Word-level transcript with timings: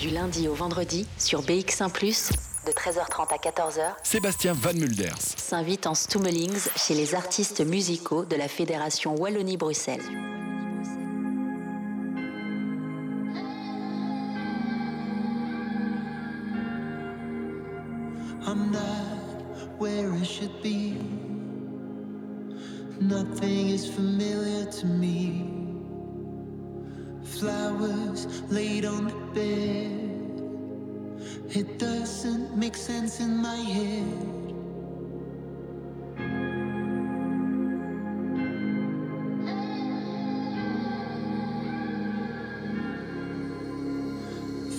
Du 0.00 0.08
lundi 0.08 0.48
au 0.48 0.54
vendredi 0.54 1.06
sur 1.18 1.42
BX1 1.42 1.90
de 2.66 2.72
13h30 2.72 3.34
à 3.34 3.36
14h, 3.36 3.82
Sébastien 4.02 4.54
Van 4.54 4.72
Mulders. 4.72 5.18
s'invite 5.18 5.86
en 5.86 5.94
Stummelings 5.94 6.68
chez 6.74 6.94
les 6.94 7.14
artistes 7.14 7.60
musicaux 7.60 8.24
de 8.24 8.34
la 8.34 8.48
Fédération 8.48 9.14
Wallonie-Bruxelles. 9.14 10.39
In 33.20 33.36
my 33.36 33.56
head. 33.56 34.04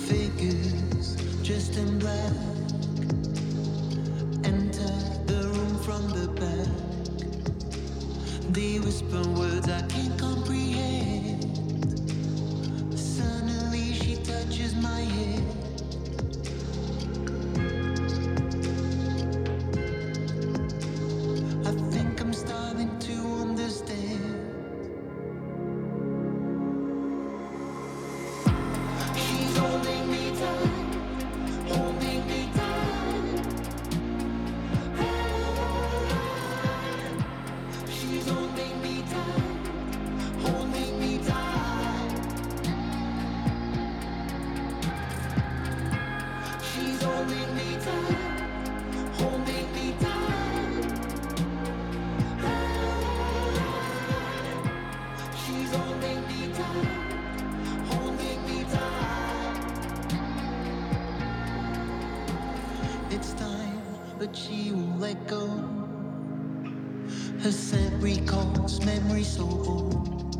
Figures 0.07 1.17
in 1.77 1.99
black 1.99 2.33
enter 4.43 4.93
the 5.27 5.47
room 5.53 5.77
from 5.85 6.09
the 6.09 6.27
back. 6.39 6.69
They 8.53 8.79
whisper 8.79 9.23
words 9.39 9.69
I 9.69 9.81
can't 9.87 10.19
comprehend. 10.19 10.40
Her 67.43 67.51
scent 67.51 68.03
recalls 68.03 68.85
memories 68.85 69.35
so 69.35 69.41
old. 69.41 70.35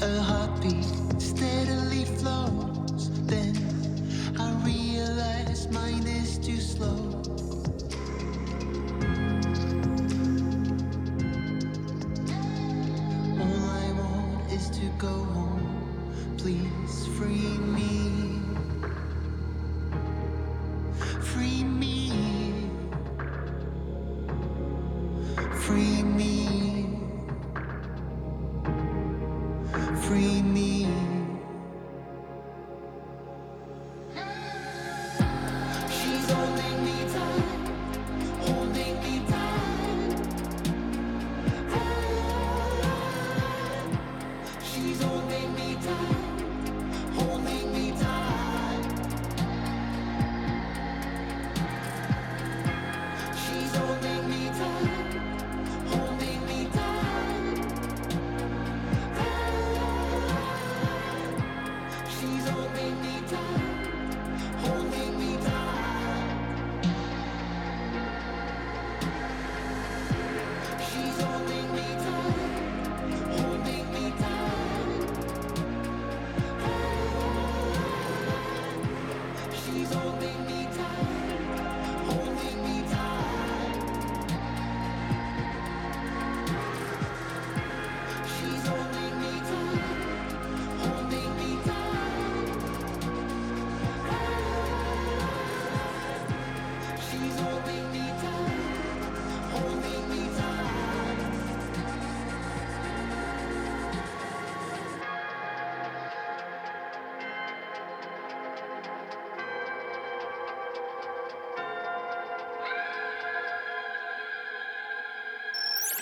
A 0.00 0.22
heartbeat 0.22 1.20
steadily 1.20 2.06
flows. 2.16 3.10
Then 3.26 3.54
I 4.38 4.54
realize 4.64 5.70
mine 5.70 6.06
is 6.06 6.38
too 6.38 6.56
slow. 6.56 6.96
All 13.38 13.64
I 13.84 13.92
want 14.00 14.50
is 14.50 14.70
to 14.70 14.86
go 14.96 15.12
home. 15.36 16.36
Please 16.38 17.06
free 17.18 17.58
me. 17.58 18.09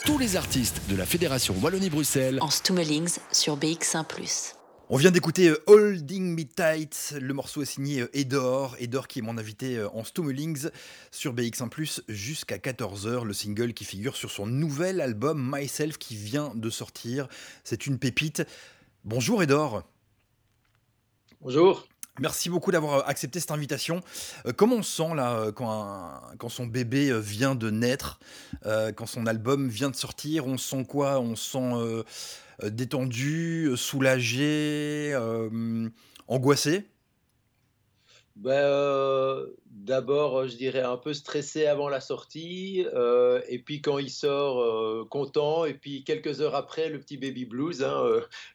Tous 0.08 0.16
les 0.16 0.36
artistes 0.36 0.80
de 0.88 0.96
la 0.96 1.04
Fédération 1.04 1.54
Wallonie-Bruxelles. 1.60 2.38
En 2.40 2.48
Stummelings 2.48 3.18
sur 3.30 3.58
BX1 3.58 4.54
On 4.88 4.96
vient 4.96 5.10
d'écouter 5.10 5.50
euh, 5.50 5.62
Holding 5.66 6.34
Me 6.34 6.44
Tight. 6.44 7.14
Le 7.20 7.34
morceau 7.34 7.60
est 7.60 7.66
signé 7.66 8.00
euh, 8.00 8.16
Edor. 8.16 8.74
Edor 8.78 9.06
qui 9.06 9.18
est 9.18 9.22
mon 9.22 9.36
invité 9.36 9.76
euh, 9.76 9.90
en 9.90 10.04
Stummelings 10.04 10.70
sur 11.10 11.34
BX1 11.34 12.00
jusqu'à 12.08 12.56
14h. 12.56 13.22
Le 13.24 13.34
single 13.34 13.74
qui 13.74 13.84
figure 13.84 14.16
sur 14.16 14.30
son 14.30 14.46
nouvel 14.46 15.02
album 15.02 15.46
Myself 15.54 15.98
qui 15.98 16.16
vient 16.16 16.52
de 16.54 16.70
sortir. 16.70 17.28
C'est 17.62 17.86
une 17.86 17.98
pépite. 17.98 18.42
Bonjour 19.04 19.42
Edor. 19.42 19.82
Bonjour. 21.42 21.86
Merci 22.20 22.50
beaucoup 22.50 22.72
d'avoir 22.72 23.08
accepté 23.08 23.38
cette 23.38 23.52
invitation. 23.52 24.00
Euh, 24.46 24.52
comment 24.52 24.76
on 24.76 24.82
se 24.82 24.96
sent 24.96 25.14
là 25.14 25.34
euh, 25.34 25.52
quand, 25.52 26.48
son 26.48 26.66
bébé 26.66 27.10
euh, 27.10 27.18
vient 27.18 27.54
de 27.54 27.70
naître, 27.70 28.18
euh, 28.66 28.92
quand 28.92 29.06
son 29.06 29.26
album 29.26 29.68
vient 29.68 29.90
de 29.90 29.96
sortir 29.96 30.46
On 30.46 30.58
sent 30.58 30.84
quoi? 30.84 31.20
On 31.20 31.36
se 31.36 31.52
sent 31.52 31.72
euh, 31.74 32.02
euh, 32.64 32.70
détendu, 32.70 33.66
euh, 33.66 33.76
soulagé, 33.76 35.12
euh, 35.14 35.88
angoissé? 36.26 36.86
Ben, 38.38 38.52
euh, 38.52 39.46
D'abord, 39.66 40.38
euh, 40.38 40.46
je 40.46 40.54
dirais 40.56 40.82
un 40.82 40.96
peu 40.96 41.12
stressé 41.12 41.66
avant 41.66 41.88
la 41.88 42.00
sortie, 42.00 42.86
euh, 42.94 43.40
et 43.48 43.58
puis 43.58 43.80
quand 43.80 43.98
il 43.98 44.10
sort, 44.10 45.08
content, 45.08 45.64
et 45.64 45.74
puis 45.74 46.04
quelques 46.04 46.40
heures 46.40 46.54
après, 46.54 46.88
le 46.88 47.00
petit 47.00 47.16
baby 47.16 47.46
blues, 47.46 47.82
hein, 47.82 48.04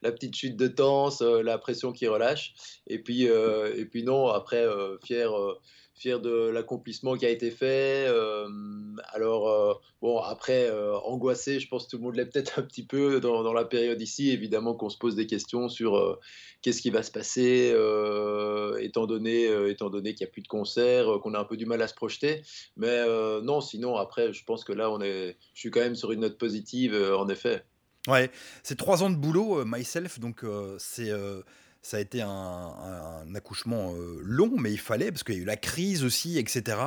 la 0.02 0.12
petite 0.12 0.36
chute 0.36 0.56
de 0.56 0.68
tense, 0.68 1.22
la 1.22 1.58
pression 1.58 1.92
qui 1.92 2.08
relâche, 2.08 2.54
et 2.88 3.00
puis, 3.00 3.24
et 3.24 3.86
puis 3.86 4.04
non, 4.04 4.28
après, 4.28 4.66
fier, 5.04 5.32
fier 5.96 6.20
de 6.20 6.50
l'accomplissement 6.50 7.16
qui 7.16 7.26
a 7.26 7.30
été 7.30 7.52
fait. 7.52 8.06
Euh, 8.08 8.48
alors, 9.14 9.50
euh, 9.50 9.74
bon, 10.02 10.20
après, 10.20 10.70
euh, 10.70 10.96
angoissé, 11.00 11.60
je 11.60 11.68
pense 11.68 11.86
que 11.86 11.92
tout 11.92 11.98
le 11.98 12.04
monde 12.04 12.16
l'est 12.16 12.26
peut-être 12.26 12.60
un 12.60 12.64
petit 12.64 12.86
peu 12.86 13.20
dans, 13.20 13.54
la 13.54 13.66
période 13.66 14.02
ici. 14.02 14.32
Évidemment 14.32 14.74
qu'on 14.74 14.90
se 14.90 14.98
pose 14.98 15.16
des 15.16 15.28
questions 15.28 15.70
sur 15.70 16.20
qu'est-ce 16.62 16.82
qui 16.82 16.90
va 16.90 17.04
se 17.04 17.12
passer, 17.12 17.70
étant 18.80 19.06
donné, 19.06 19.46
étant 19.70 19.90
donné 19.90 20.16
qu'il 20.16 20.26
n'y 20.26 20.30
a 20.30 20.32
plus 20.32 20.42
de 20.42 20.48
concerts, 20.48 21.20
qu'on 21.22 21.34
a 21.34 21.40
un 21.40 21.46
peu 21.46 21.58
du 21.58 21.66
mal 21.66 21.82
à 21.82 21.88
se 21.88 21.94
projeter. 21.94 22.42
Mais 22.78 23.06
non, 23.42 23.62
sinon, 23.62 23.96
après, 23.96 24.34
je 24.34 24.44
pense 24.44 24.64
que 24.64 24.74
là, 24.74 24.90
on 24.90 25.02
est, 25.02 25.38
je 25.54 25.60
suis 25.60 25.70
quand 25.70 25.82
même 25.82 25.96
sur 25.96 26.12
une 26.12 26.22
note 26.22 26.38
positive, 26.38 26.96
en 26.96 27.28
effet. 27.30 27.64
Ouais, 28.08 28.32
c'est 28.64 28.78
trois 28.78 29.04
ans 29.04 29.10
de 29.10 29.16
boulot, 29.16 29.64
myself, 29.66 30.20
donc 30.20 30.44
c'est 30.80 31.12
ça 31.84 31.98
a 31.98 32.00
été 32.00 32.22
un, 32.22 33.36
accouchement 33.36 33.94
euh, 33.94 34.22
long, 34.24 34.52
mais 34.58 34.72
il 34.72 34.80
fallait, 34.80 35.12
parce 35.12 35.24
qu'il 35.24 35.36
y 35.36 35.40
a 35.40 35.42
eu 35.42 35.46
la 35.46 35.58
crise 35.58 36.06
aussi, 36.06 36.40
etc. 36.40 36.78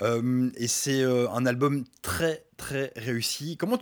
Euh, 0.00 0.50
et 0.56 0.66
c'est 0.66 1.02
euh, 1.02 1.28
un 1.30 1.44
album 1.44 1.84
très, 2.00 2.46
très 2.56 2.90
réussi. 2.96 3.58
Comment 3.58 3.78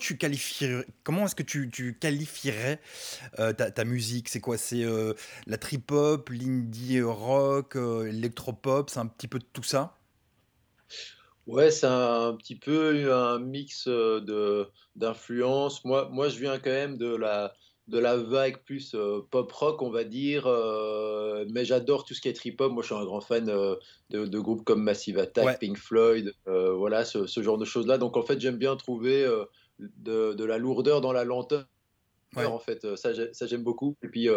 comment 1.04 1.24
est-ce 1.26 1.36
que 1.36 1.44
tu, 1.44 1.96
qualifierais 2.00 2.80
ta, 3.36 3.84
musique? 3.84 4.28
C'est 4.28 4.40
quoi? 4.40 4.58
C'est 4.58 4.84
la 5.46 5.58
trip-hop, 5.58 6.28
l'indie 6.30 7.02
rock, 7.02 7.76
l'électropop, 7.76 8.90
c'est 8.90 8.98
un 8.98 9.06
petit 9.06 9.28
peu 9.28 9.38
de 9.38 9.46
tout 9.52 9.62
ça? 9.62 9.96
Ouais, 11.46 11.70
c'est 11.70 11.86
un, 11.86 12.34
petit 12.34 12.56
peu 12.56 13.12
un 13.12 13.38
mix 13.38 13.86
de 13.86 14.68
d'influences. 14.96 15.84
Moi, 15.84 16.08
moi, 16.10 16.28
je 16.28 16.40
viens 16.40 16.58
quand 16.58 16.70
même 16.70 16.98
de 16.98 17.14
la 17.14 17.54
de 17.88 17.98
la 17.98 18.16
vague 18.16 18.58
plus 18.64 18.94
euh, 18.94 19.20
pop 19.30 19.50
rock, 19.50 19.82
on 19.82 19.90
va 19.90 20.04
dire. 20.04 20.46
Euh, 20.46 21.44
mais 21.50 21.64
j'adore 21.64 22.04
tout 22.04 22.14
ce 22.14 22.20
qui 22.20 22.28
est 22.28 22.34
trip 22.34 22.60
hop. 22.60 22.72
Moi, 22.72 22.82
je 22.82 22.88
suis 22.88 22.94
un 22.94 23.04
grand 23.04 23.20
fan 23.20 23.48
euh, 23.48 23.74
de, 24.10 24.38
groupes 24.38 24.64
comme 24.64 24.82
Massive 24.82 25.18
Attack, 25.18 25.58
Pink 25.58 25.78
Floyd, 25.78 26.32
voilà, 26.46 27.04
ce, 27.04 27.26
genre 27.42 27.58
de 27.58 27.64
choses-là. 27.64 27.98
Donc, 27.98 28.16
en 28.16 28.22
fait, 28.22 28.40
j'aime 28.40 28.58
bien 28.58 28.76
trouver 28.76 29.26
de, 29.78 30.44
la 30.44 30.58
lourdeur 30.58 31.00
dans 31.00 31.12
la 31.12 31.24
lenteur. 31.24 31.64
En 32.36 32.58
fait, 32.58 32.96
ça, 32.96 33.12
j'aime 33.46 33.64
beaucoup. 33.64 33.96
Et 34.02 34.08
puis, 34.08 34.28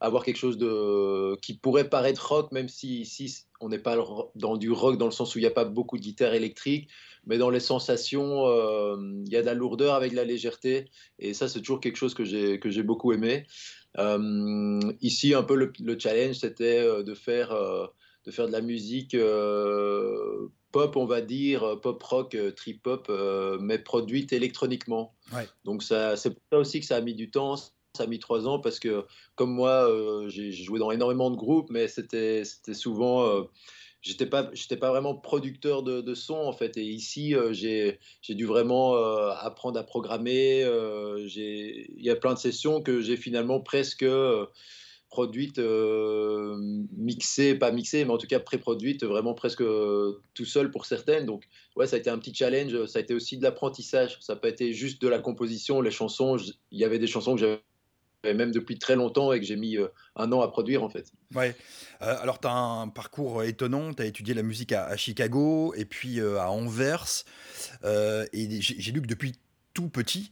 avoir 0.00 0.24
quelque 0.24 0.36
chose 0.36 0.58
de 0.58 1.36
qui 1.40 1.54
pourrait 1.54 1.88
paraître 1.88 2.28
rock, 2.28 2.52
même 2.52 2.68
si 2.68 3.00
ici, 3.00 3.44
on 3.60 3.68
n'est 3.68 3.78
pas 3.78 3.96
dans 4.34 4.56
du 4.56 4.70
rock 4.70 4.98
dans 4.98 5.06
le 5.06 5.12
sens 5.12 5.34
où 5.34 5.38
il 5.38 5.42
n'y 5.42 5.48
a 5.48 5.52
pas 5.52 5.64
beaucoup 5.64 5.96
de 5.96 6.02
guitare 6.02 6.34
électrique 6.34 6.88
mais 7.28 7.38
dans 7.38 7.50
les 7.50 7.60
sensations, 7.60 8.48
euh, 8.48 8.96
il 9.26 9.32
y 9.32 9.36
a 9.36 9.42
de 9.42 9.46
la 9.46 9.54
lourdeur 9.54 9.94
avec 9.94 10.12
de 10.12 10.16
la 10.16 10.24
légèreté, 10.24 10.86
et 11.18 11.34
ça, 11.34 11.46
c'est 11.46 11.60
toujours 11.60 11.80
quelque 11.80 11.96
chose 11.96 12.14
que 12.14 12.24
j'ai 12.24 12.82
beaucoup 12.82 13.12
aimé. 13.12 13.46
Euh, 13.98 14.80
ici, 15.02 15.34
un 15.34 15.42
peu 15.42 15.54
le, 15.54 15.98
challenge, 15.98 16.36
c'était 16.36 16.78
euh, 16.78 17.02
de 17.02 17.14
faire 17.14 17.50
de 17.50 18.52
la 18.52 18.60
musique 18.62 19.14
pop, 20.78 20.96
on 20.96 21.06
va 21.06 21.20
dire, 21.20 21.80
pop 21.80 22.00
rock, 22.02 22.36
trip 22.56 22.86
hop, 22.86 23.10
mais 23.60 23.78
produite 23.78 24.32
électroniquement. 24.32 25.12
Donc 25.64 25.82
ça, 25.82 26.16
c'est 26.16 26.30
pour 26.30 26.42
ça 26.52 26.58
aussi 26.58 26.80
que 26.80 26.86
ça 26.86 26.96
a 26.96 27.00
mis 27.00 27.14
du 27.14 27.30
temps. 27.30 27.56
Ça 27.56 28.04
a 28.04 28.06
mis 28.06 28.20
trois 28.20 28.46
ans 28.46 28.60
parce 28.60 28.78
que, 28.78 29.04
comme 29.34 29.50
moi, 29.50 29.90
j'ai 30.28 30.52
joué 30.52 30.78
dans 30.78 30.92
énormément 30.92 31.30
de 31.30 31.36
groupes, 31.36 31.70
mais 31.70 31.88
c'était 31.88 32.44
souvent 32.72 33.48
j'étais 34.00 34.26
pas 34.26 34.50
j'étais 34.52 34.76
pas 34.76 34.90
vraiment 34.90 35.14
producteur 35.14 35.82
de, 35.82 36.00
de, 36.00 36.14
son 36.14 36.36
en 36.36 36.52
fait 36.52 36.76
et 36.76 36.84
ici 36.84 37.34
euh, 37.34 37.52
j'ai 37.52 37.98
dû 38.28 38.46
vraiment 38.46 38.96
euh, 38.96 39.30
apprendre 39.40 39.78
à 39.78 39.82
programmer 39.82 40.62
euh, 40.62 41.26
j'ai 41.26 41.90
il 41.96 42.04
y 42.04 42.10
a 42.10 42.16
plein 42.16 42.34
de 42.34 42.38
sessions 42.38 42.80
que 42.82 43.00
j'ai 43.00 43.16
finalement 43.16 43.60
presque 43.60 44.06
produites 45.10 45.60
mixées 46.96 47.54
pas 47.54 47.72
mixées 47.72 48.04
mais 48.04 48.12
en 48.12 48.18
tout 48.18 48.26
cas 48.26 48.40
pré-produites 48.40 49.04
vraiment 49.04 49.34
presque 49.34 49.62
tout 49.62 50.44
seul 50.44 50.70
pour 50.70 50.84
certaines 50.86 51.24
donc 51.24 51.44
ouais 51.76 51.86
ça 51.86 51.96
a 51.96 51.98
été 51.98 52.10
un 52.10 52.18
petit 52.18 52.34
challenge 52.34 52.86
ça 52.86 52.98
a 52.98 53.02
été 53.02 53.14
aussi 53.14 53.38
de 53.38 53.42
l'apprentissage 53.42 54.18
ça 54.20 54.34
n'a 54.34 54.40
pas 54.40 54.48
été 54.48 54.72
juste 54.72 55.00
de 55.00 55.08
la 55.08 55.18
composition 55.18 55.80
les 55.80 55.90
chansons 55.90 56.36
il 56.70 56.78
y 56.78 56.84
avait 56.84 56.98
des 56.98 57.06
chansons 57.06 57.34
que 57.34 57.40
j'avais 57.40 57.62
même 58.24 58.50
depuis 58.50 58.78
très 58.78 58.96
longtemps 58.96 59.32
et 59.32 59.40
que 59.40 59.46
j'ai 59.46 59.56
mis 59.56 59.76
euh, 59.76 59.88
un 60.16 60.32
an 60.32 60.40
à 60.40 60.48
produire 60.48 60.82
en 60.82 60.88
fait. 60.88 61.12
Ouais. 61.34 61.54
Euh, 62.02 62.16
alors 62.20 62.40
tu 62.40 62.48
as 62.48 62.52
un 62.52 62.88
parcours 62.88 63.44
étonnant, 63.44 63.92
tu 63.94 64.02
as 64.02 64.06
étudié 64.06 64.34
la 64.34 64.42
musique 64.42 64.72
à, 64.72 64.96
Chicago 64.96 65.72
et 65.74 65.84
puis 65.84 66.20
euh, 66.20 66.38
à 66.38 66.50
Anvers. 66.50 67.24
et 67.84 68.60
j'ai 68.60 68.92
lu 68.92 69.02
que 69.02 69.06
depuis 69.06 69.34
tout 69.74 69.88
petit, 69.88 70.30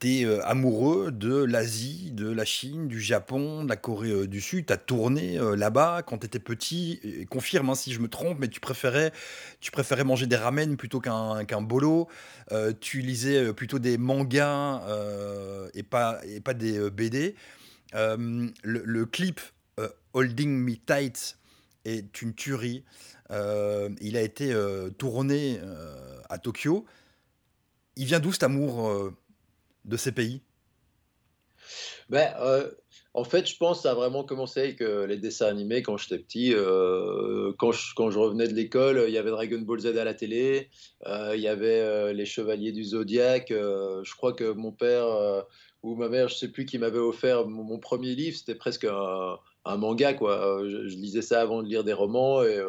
tu 0.00 0.22
es 0.22 0.40
amoureux 0.42 1.12
de 1.12 1.44
l'Asie, 1.44 2.10
de 2.12 2.30
la 2.30 2.46
Chine, 2.46 2.88
du 2.88 3.00
Japon, 3.00 3.64
de 3.64 3.68
la 3.68 3.76
Corée 3.76 4.26
du 4.26 4.40
Sud. 4.40 4.66
Tu 4.66 4.72
as 4.72 4.78
tourné 4.78 5.38
là-bas 5.56 6.02
quand 6.02 6.18
tu 6.18 6.26
étais 6.26 6.38
petit. 6.38 7.26
confirme 7.30 7.68
hein, 7.68 7.74
si 7.74 7.92
je 7.92 8.00
me 8.00 8.08
trompe, 8.08 8.38
mais 8.40 8.48
tu 8.48 8.60
préférais, 8.60 9.12
tu 9.60 9.70
préférais 9.70 10.04
manger 10.04 10.26
des 10.26 10.36
ramen 10.36 10.76
plutôt 10.76 11.00
qu'un 11.00 11.44
qu'un 11.44 11.60
bolo. 11.60 12.08
tu 12.80 13.00
lisais 13.02 13.52
plutôt 13.52 13.78
des 13.78 13.98
mangas 13.98 14.82
et, 15.74 15.82
pas, 15.82 16.20
et 16.24 16.40
pas 16.40 16.54
des 16.54 16.90
BD. 16.90 17.34
Le, 17.92 19.04
clip 19.04 19.40
Holding 20.14 20.50
Me 20.50 20.76
Tight 20.76 21.36
est 21.84 22.22
une 22.22 22.34
tuerie. 22.34 22.84
il 23.30 24.16
a 24.16 24.22
été 24.22 24.54
tourné 24.96 25.60
à 26.30 26.38
Tokyo. 26.38 26.86
Il 27.96 28.06
vient 28.06 28.20
d'où 28.20 28.32
cet 28.32 28.44
amour 28.44 29.12
de 29.84 29.96
ces 29.96 30.12
pays? 30.12 30.42
Ben, 32.08 32.32
euh, 32.40 32.68
En 33.14 33.24
fait, 33.24 33.48
je 33.48 33.56
pense 33.56 33.78
que 33.78 33.82
ça 33.84 33.92
a 33.92 33.94
vraiment 33.94 34.24
commencé 34.24 34.60
avec 34.60 34.80
euh, 34.80 35.06
les 35.06 35.16
dessins 35.16 35.46
animés 35.46 35.82
quand 35.82 35.96
j'étais 35.96 36.18
petit. 36.18 36.52
Euh, 36.54 37.52
quand, 37.58 37.72
je, 37.72 37.94
quand, 37.94 38.10
je, 38.10 38.18
revenais 38.18 38.48
de 38.48 38.54
l'école, 38.54 39.04
il 39.06 39.14
y 39.14 39.18
avait 39.18 39.30
Dragon 39.30 39.60
Ball 39.60 39.80
Z 39.80 39.86
à 39.96 40.04
la 40.04 40.14
télé, 40.14 40.68
il 41.06 41.40
y 41.40 41.48
avait 41.48 42.12
les 42.14 42.26
Chevaliers 42.26 42.72
du 42.72 42.84
Zodiaque. 42.84 43.48
je 43.50 44.14
crois 44.16 44.32
que 44.32 44.52
mon 44.52 44.72
père 44.72 45.06
ou 45.82 45.94
ma 45.96 46.08
mère, 46.08 46.28
je 46.28 46.34
sais 46.34 46.48
plus 46.48 46.66
qui 46.66 46.78
m'avait 46.78 46.98
offert 46.98 47.48
mon, 47.48 47.78
premier 47.78 48.14
livre, 48.14 48.36
c'était 48.36 48.54
presque 48.54 48.84
un, 48.84 49.76
manga. 49.76 50.14
quoi. 50.14 50.62
Je, 50.66 50.96
lisais 50.96 51.22
ça 51.22 51.40
avant 51.40 51.62
de 51.62 51.68
lire 51.68 51.84
des 51.84 51.92
romans 51.92 52.42
et, 52.42 52.60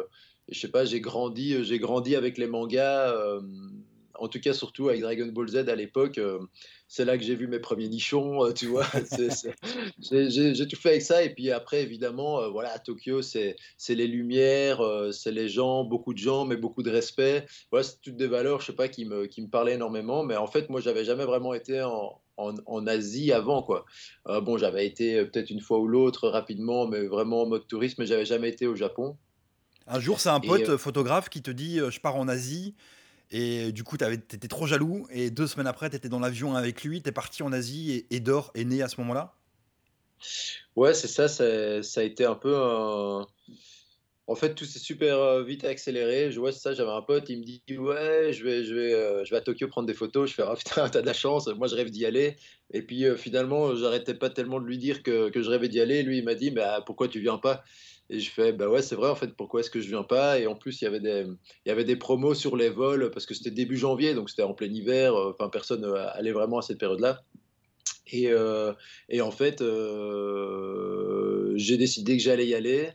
je 0.48 0.58
sais 0.58 0.70
pas, 0.70 0.84
j'ai 0.84 1.00
grandi, 1.00 1.64
j'ai 1.64 1.78
grandi 1.78 2.16
avec 2.16 2.38
les 2.38 2.46
mangas 2.46 3.14
en 4.22 4.28
tout 4.28 4.40
cas 4.40 4.52
surtout 4.52 4.88
avec 4.88 5.00
Dragon 5.00 5.26
Ball 5.26 5.48
Z 5.48 5.68
à 5.68 5.74
l'époque, 5.74 6.20
c'est 6.92 7.06
là 7.06 7.16
que 7.16 7.24
j'ai 7.24 7.36
vu 7.36 7.48
mes 7.48 7.58
premiers 7.58 7.88
nichons, 7.88 8.44
euh, 8.44 8.52
tu 8.52 8.66
vois. 8.66 8.84
j'ai 9.98 10.68
tout 10.68 10.76
fait 10.76 10.90
avec 10.90 11.00
ça. 11.00 11.22
Et 11.22 11.32
puis 11.32 11.50
après, 11.50 11.80
évidemment, 11.80 12.42
euh, 12.42 12.48
voilà, 12.50 12.70
à 12.70 12.78
Tokyo, 12.78 13.22
c'est 13.22 13.56
les 13.88 14.06
lumières, 14.06 14.82
c'est 15.10 15.32
les 15.32 15.48
gens, 15.48 15.84
beaucoup 15.84 16.12
de 16.12 16.18
gens, 16.18 16.44
mais 16.44 16.56
beaucoup 16.56 16.82
de 16.82 16.90
respect. 16.90 17.46
Voilà, 17.70 17.84
c'est 17.84 17.98
toutes 18.02 18.18
des 18.18 18.26
valeurs, 18.26 18.60
je 18.60 18.66
sais 18.66 18.72
pas, 18.74 18.88
qui 18.88 19.06
me, 19.06 19.24
qui 19.24 19.40
me 19.40 19.48
parlaient 19.48 19.76
énormément. 19.76 20.22
Mais 20.22 20.36
en 20.36 20.46
fait, 20.46 20.68
moi, 20.68 20.82
j'avais 20.82 21.06
jamais 21.06 21.24
vraiment 21.24 21.54
été 21.54 21.80
en, 21.80 22.20
en, 22.36 22.86
Asie 22.86 23.32
avant, 23.32 23.62
quoi. 23.62 23.86
bon, 24.26 24.58
j'avais 24.58 24.86
été 24.86 25.24
peut-être 25.24 25.48
une 25.48 25.62
fois 25.62 25.78
ou 25.78 25.88
l'autre 25.88 26.28
rapidement, 26.28 26.86
mais 26.86 27.06
vraiment 27.06 27.44
en 27.44 27.46
mode 27.46 27.66
touriste, 27.66 27.96
mais 27.96 28.04
j'avais 28.04 28.26
jamais 28.26 28.50
été 28.50 28.66
au 28.66 28.74
Japon. 28.74 29.16
Un 29.86 29.98
jour, 29.98 30.20
c'est 30.20 30.28
un 30.28 30.40
pote 30.40 30.76
photographe 30.76 31.30
qui 31.30 31.40
te 31.40 31.50
dit 31.50 31.78
Je 31.78 32.00
pars 32.00 32.16
en 32.16 32.28
Asie. 32.28 32.74
Et 33.32 33.72
du 33.72 33.82
coup, 33.82 33.96
tu 33.96 34.04
étais 34.04 34.48
trop 34.48 34.66
jaloux. 34.66 35.06
Et 35.10 35.30
deux 35.30 35.46
semaines 35.46 35.66
après, 35.66 35.90
tu 35.90 35.96
étais 35.96 36.08
dans 36.08 36.20
l'avion 36.20 36.54
avec 36.54 36.84
lui. 36.84 37.02
Tu 37.02 37.08
es 37.08 37.12
parti 37.12 37.42
en 37.42 37.52
Asie 37.52 37.92
et 37.92 38.14
Edor 38.14 38.52
est 38.54 38.64
né 38.64 38.82
à 38.82 38.88
ce 38.88 39.00
moment-là? 39.00 39.34
Ouais, 40.76 40.94
c'est 40.94 41.08
ça, 41.08 41.28
ça. 41.28 41.44
a 41.44 42.02
été 42.04 42.24
un 42.24 42.36
peu. 42.36 42.54
En 44.28 44.36
fait, 44.36 44.54
tout 44.54 44.64
s'est 44.64 44.78
super 44.78 45.18
euh, 45.18 45.42
vite 45.42 45.64
accéléré. 45.64 46.30
Je 46.30 46.38
vois 46.38 46.52
ça, 46.52 46.74
j'avais 46.74 46.90
un 46.90 47.02
pote, 47.02 47.28
il 47.28 47.40
me 47.40 47.44
dit 47.44 47.62
Ouais, 47.76 48.32
je 48.32 48.44
vais, 48.44 48.64
je, 48.64 48.74
vais, 48.74 48.94
euh, 48.94 49.24
je 49.24 49.30
vais 49.30 49.36
à 49.38 49.40
Tokyo 49.40 49.66
prendre 49.66 49.86
des 49.86 49.94
photos. 49.94 50.30
Je 50.30 50.34
fais 50.34 50.42
Ah 50.46 50.54
putain, 50.56 50.88
t'as 50.88 51.00
de 51.00 51.06
la 51.06 51.12
chance. 51.12 51.48
Moi, 51.48 51.66
je 51.66 51.74
rêve 51.74 51.90
d'y 51.90 52.06
aller. 52.06 52.36
Et 52.72 52.82
puis 52.82 53.04
euh, 53.04 53.16
finalement, 53.16 53.74
j'arrêtais 53.74 54.14
pas 54.14 54.30
tellement 54.30 54.60
de 54.60 54.66
lui 54.66 54.78
dire 54.78 55.02
que, 55.02 55.28
que 55.30 55.42
je 55.42 55.50
rêvais 55.50 55.68
d'y 55.68 55.80
aller. 55.80 56.02
Lui, 56.02 56.18
il 56.18 56.24
m'a 56.24 56.34
dit 56.34 56.50
bah, 56.50 56.82
Pourquoi 56.86 57.08
tu 57.08 57.20
viens 57.20 57.38
pas? 57.38 57.64
Et 58.12 58.20
je 58.20 58.30
fais, 58.30 58.52
bah 58.52 58.68
ouais, 58.68 58.82
c'est 58.82 58.94
vrai, 58.94 59.08
en 59.08 59.14
fait, 59.14 59.34
pourquoi 59.34 59.60
est-ce 59.60 59.70
que 59.70 59.80
je 59.80 59.88
viens 59.88 60.02
pas? 60.02 60.38
Et 60.38 60.46
en 60.46 60.54
plus, 60.54 60.82
il 60.82 60.84
y 60.84 60.86
avait 60.86 61.00
des, 61.00 61.24
il 61.64 61.68
y 61.68 61.70
avait 61.70 61.84
des 61.84 61.96
promos 61.96 62.34
sur 62.34 62.58
les 62.58 62.68
vols 62.68 63.10
parce 63.10 63.24
que 63.24 63.32
c'était 63.32 63.50
début 63.50 63.78
janvier, 63.78 64.12
donc 64.12 64.28
c'était 64.28 64.42
en 64.42 64.52
plein 64.52 64.70
hiver. 64.70 65.14
Euh, 65.14 65.32
enfin, 65.32 65.48
personne 65.48 65.82
euh, 65.86 66.10
allait 66.12 66.32
vraiment 66.32 66.58
à 66.58 66.62
cette 66.62 66.76
période-là. 66.76 67.22
Et, 68.12 68.28
euh, 68.28 68.74
et, 69.08 69.22
en 69.22 69.30
fait, 69.30 69.64
j'ai 71.56 71.78
décidé 71.78 72.18
que 72.18 72.22
j'allais 72.22 72.46
y 72.46 72.54
aller. 72.54 72.90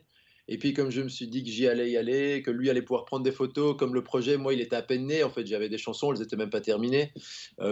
Et 0.49 0.59
puis, 0.59 0.73
comme 0.73 0.91
je 0.91 1.01
me 1.01 1.09
suis 1.09 1.27
dit 1.27 1.43
que 1.43 1.49
j'y 1.49 1.67
allais 1.67 1.89
y 1.89 1.97
aller, 1.97 2.43
que 2.43 2.51
lui 2.51 2.69
allait 2.69 2.83
pouvoir 2.83 3.05
prendre 3.05 3.23
des 3.23 3.31
photos, 3.31 3.75
comme 3.75 3.95
le 3.95 4.03
projet, 4.03 4.37
moi, 4.37 4.53
il 4.53 4.61
était 4.61 4.75
à 4.75 4.83
peine 4.83 5.07
né. 5.07 5.23
En 5.23 5.31
fait, 5.31 5.47
j'avais 5.47 5.67
des 5.67 5.79
chansons, 5.79 6.13
elles 6.13 6.19
n'étaient 6.19 6.37
même 6.37 6.51
pas 6.51 6.61
terminées. 6.61 7.11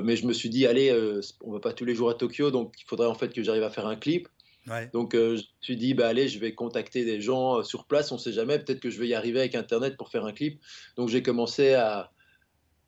mais 0.04 0.16
je 0.16 0.25
me 0.25 0.34
suis 0.34 0.50
dit, 0.50 0.66
allez, 0.66 0.92
on 1.42 1.54
va 1.54 1.60
pas 1.60 1.74
tous 1.74 1.86
les 1.86 1.94
jours 1.94 2.10
à 2.10 2.16
Tokyo, 2.16 2.50
donc 2.50 2.74
il 2.82 2.86
faudrait 2.88 3.08
en 3.08 3.16
fait 3.16 3.32
que 3.32 3.44
j'arrive 3.44 3.64
à 3.64 3.70
faire 3.70 3.86
un 3.86 3.96
clip. 3.96 4.28
Donc 4.93 5.13
euh, 5.13 5.38
je 5.38 5.41
me 5.41 5.48
suis 5.62 5.77
dit, 5.77 5.93
bah, 5.93 6.07
allez, 6.07 6.27
je 6.27 6.39
vais 6.39 6.53
contacter 6.53 7.05
des 7.05 7.22
gens 7.22 7.60
euh, 7.60 7.63
sur 7.63 7.86
place, 7.86 8.12
on 8.12 8.15
ne 8.15 8.19
sait 8.19 8.31
jamais, 8.31 8.57
peut-être 8.60 8.79
que 8.79 8.89
je 8.89 9.00
vais 9.00 9.07
y 9.07 9.13
arriver 9.13 9.39
avec 9.39 9.55
Internet 9.55 9.95
pour 9.98 10.10
faire 10.10 10.25
un 10.25 10.34
clip. 10.34 10.60
Donc 10.95 11.10
j'ai 11.10 11.22
commencé 11.22 11.74
à, 11.74 12.12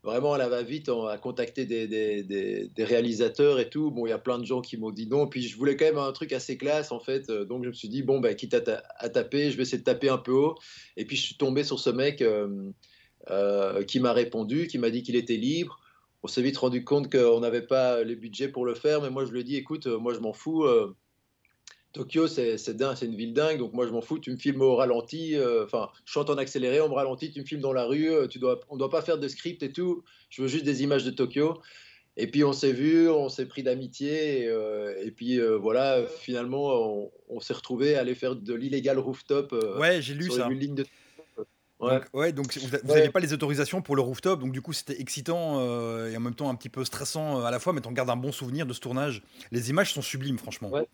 vraiment 0.04 0.34
à 0.34 0.38
la 0.38 0.50
va-vite 0.50 0.90
à 0.90 1.18
contacter 1.18 1.66
des, 1.66 2.70
réalisateurs 2.80 3.60
et 3.60 3.70
tout. 3.70 3.92
Bon, 3.92 4.08
il 4.08 4.10
y 4.10 4.14
a 4.14 4.18
plein 4.18 4.40
de 4.40 4.46
gens 4.46 4.62
qui 4.62 4.78
m'ont 4.78 4.92
dit 4.92 5.08
non. 5.08 5.28
Puis 5.28 5.44
je 5.44 5.56
voulais 5.56 5.78
quand 5.78 5.86
même 5.86 5.98
un 6.00 6.12
truc 6.14 6.34
assez 6.34 6.58
classe 6.58 6.92
en 6.92 7.00
fait. 7.00 7.30
Donc 7.30 7.64
je 7.64 7.70
me 7.70 7.74
suis 7.74 7.90
dit 7.90 8.02
bon, 8.02 8.20
bah, 8.20 8.34
quitte 8.34 8.56
à, 8.56 9.10
taper, 9.10 9.52
je 9.52 9.58
vais 9.58 9.64
essayer 9.64 9.80
de 9.80 9.84
taper 9.84 10.10
un 10.10 10.18
peu 10.18 10.32
haut. 10.32 10.56
Et 10.96 11.06
puis 11.06 11.16
je 11.16 11.22
suis 11.22 11.38
tombé 11.38 11.64
sur 11.64 11.80
ce 11.80 11.92
mec 11.92 12.24
euh, 12.24 13.84
qui 13.84 14.00
m'a 14.00 14.14
répondu, 14.14 14.68
qui 14.68 14.80
m'a 14.80 14.90
dit 14.90 15.04
qu'il 15.04 15.16
était 15.16 15.38
libre. 15.38 15.80
On 16.24 16.28
s'est 16.28 16.42
vite 16.42 16.58
rendu 16.58 16.84
compte 16.84 17.12
qu'on 17.12 17.40
n'avait 17.40 17.62
pas 17.62 18.04
les 18.04 18.16
budgets 18.16 18.48
pour 18.48 18.66
le 18.66 18.74
faire, 18.74 19.04
mais 19.04 19.12
moi 19.12 19.26
je 19.26 19.32
lui 19.32 19.42
ai 19.42 19.44
dit 19.44 19.56
écoute, 19.56 19.86
moi 19.86 20.16
je 20.16 20.20
m'en 20.20 20.34
fous. 20.34 20.66
Tokyo, 21.94 22.28
c'est 22.28 22.58
c'est 22.58 23.06
une 23.06 23.16
ville 23.16 23.34
dingue, 23.34 23.60
donc 23.60 23.74
moi 23.74 23.88
je 23.88 23.92
m'en 23.92 24.02
fous, 24.02 24.20
tu 24.20 24.32
me 24.32 24.38
filmes 24.38 24.62
au 24.62 24.76
ralenti, 24.76 25.36
euh, 25.36 25.64
enfin, 25.64 25.90
je 26.06 26.12
chante 26.12 26.30
en 26.30 26.38
accéléré, 26.38 26.82
on 26.82 26.90
me 26.90 26.94
ralentit, 26.94 27.32
tu 27.32 27.42
me 27.42 27.46
filmes 27.46 27.62
dans 27.62 27.74
la 27.74 27.86
rue, 27.86 28.12
euh, 28.12 28.28
tu 28.28 28.40
dois, 28.40 28.60
on 28.70 28.76
ne 28.76 28.80
doit 28.80 28.90
pas 28.90 29.02
faire 29.02 29.18
de 29.18 29.28
script 29.28 29.64
et 29.64 29.72
tout, 29.72 30.04
je 30.30 30.42
veux 30.42 30.48
juste 30.48 30.66
des 30.66 30.84
images 30.84 31.06
de 31.06 31.12
Tokyo. 31.12 31.62
Et 32.20 32.26
puis 32.26 32.44
on 32.44 32.52
s'est 32.52 32.72
vu, 32.72 33.08
on 33.10 33.30
s'est 33.30 33.46
pris 33.46 33.62
d'amitié, 33.62 34.42
et, 34.42 34.48
euh, 34.48 35.10
puis 35.16 35.40
voilà, 35.40 36.04
finalement, 36.20 37.12
on, 37.30 37.40
s'est 37.40 37.54
retrouvé 37.54 37.96
à 37.96 38.02
aller 38.02 38.16
faire 38.16 38.36
de 38.36 38.54
l'illégal 38.56 38.98
rooftop. 38.98 39.54
ouais, 39.80 40.02
j'ai 40.02 40.16
lu 40.16 40.32
ça. 40.32 40.50
de... 40.50 40.86
Ouais. 41.80 41.92
Donc, 41.92 42.04
ouais, 42.14 42.32
donc 42.32 42.58
vous 42.58 42.94
n'avez 42.94 43.10
pas 43.10 43.20
les 43.20 43.34
autorisations 43.34 43.84
pour 43.84 43.96
le 43.96 44.02
rooftop, 44.02 44.40
donc 44.40 44.52
du 44.52 44.64
coup 44.64 44.74
c'était 44.74 45.00
excitant 45.00 45.62
et 46.08 46.18
en 46.18 46.20
même 46.20 46.34
temps 46.34 46.50
un 46.50 46.56
petit 46.56 46.70
peu 46.70 46.84
stressant 46.84 47.46
à 47.46 47.52
la 47.52 47.60
fois, 47.60 47.72
mais 47.72 47.86
on 47.86 47.92
garde 47.92 48.10
un 48.10 48.16
bon 48.16 48.32
souvenir 48.32 48.66
de 48.66 48.74
ce 48.74 48.80
tournage. 48.80 49.22
Les 49.52 49.70
images 49.70 49.94
sont 49.94 50.02
sublimes, 50.02 50.40
franchement. 50.40 50.72
Ouais. 50.72 50.88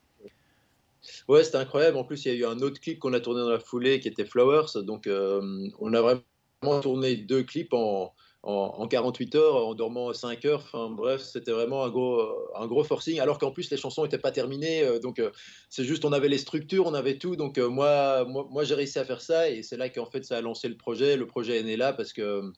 Ouais, 1.27 1.43
c'était 1.43 1.57
incroyable. 1.57 1.97
En 1.97 2.03
plus, 2.03 2.25
il 2.25 2.33
y 2.33 2.35
a 2.35 2.37
eu 2.37 2.45
un 2.45 2.59
autre 2.61 2.79
clip 2.79 2.99
qu'on 2.99 3.13
a 3.13 3.19
tourné 3.19 3.41
dans 3.41 3.49
la 3.49 3.59
foulée 3.59 3.99
qui 3.99 4.07
était 4.07 4.25
Flowers. 4.25 4.83
Donc, 4.83 5.07
euh, 5.07 5.69
on 5.79 5.93
a 5.93 6.01
vraiment 6.01 6.81
tourné 6.81 7.15
deux 7.17 7.43
clips 7.43 7.73
en, 7.73 8.13
en, 8.43 8.87
48 8.87 9.35
heures, 9.35 9.55
en 9.55 9.75
dormant 9.75 10.13
5 10.13 10.45
heures. 10.45 10.61
Enfin, 10.63 10.89
bref, 10.89 11.21
c'était 11.21 11.51
vraiment 11.51 11.83
un 11.83 11.89
gros, 11.89 12.21
un 12.55 12.67
gros 12.67 12.83
forcing. 12.83 13.19
Alors 13.19 13.37
qu'en 13.37 13.51
plus, 13.51 13.69
les 13.69 13.77
chansons 13.77 14.03
n'étaient 14.03 14.17
pas 14.17 14.31
terminées. 14.31 14.83
Euh, 14.83 14.99
donc, 14.99 15.19
euh, 15.19 15.31
c'est 15.69 15.83
juste, 15.83 16.05
on 16.05 16.13
avait 16.13 16.29
les 16.29 16.37
structures, 16.37 16.87
on 16.87 16.93
avait 16.93 17.17
tout. 17.17 17.35
Donc, 17.35 17.57
moi, 17.57 18.25
moi, 18.25 18.63
j'ai 18.63 18.75
réussi 18.75 18.99
à 18.99 19.05
faire 19.05 19.21
ça. 19.21 19.49
Et 19.49 19.63
c'est 19.63 19.77
là 19.77 19.89
qu'en 19.89 20.05
fait, 20.05 20.23
ça 20.23 20.37
a 20.37 20.41
lancé 20.41 20.69
le 20.69 20.77
projet. 20.77 21.17
Le 21.17 21.27
projet 21.27 21.59
est 21.59 21.63
né 21.63 21.75
là 21.77 21.93
parce 21.93 22.13
que. 22.13 22.51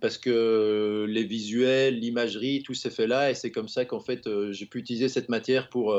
parce 0.00 0.18
que 0.18 1.06
les 1.08 1.24
visuels, 1.24 2.00
l'imagerie, 2.00 2.62
tout 2.64 2.74
s'est 2.74 2.90
fait 2.90 3.06
là 3.06 3.30
et 3.30 3.34
c'est 3.34 3.50
comme 3.50 3.68
ça 3.68 3.84
qu'en 3.84 4.00
fait 4.00 4.26
j'ai 4.52 4.66
pu 4.66 4.78
utiliser 4.78 5.08
cette 5.08 5.28
matière 5.28 5.68
pour, 5.68 5.94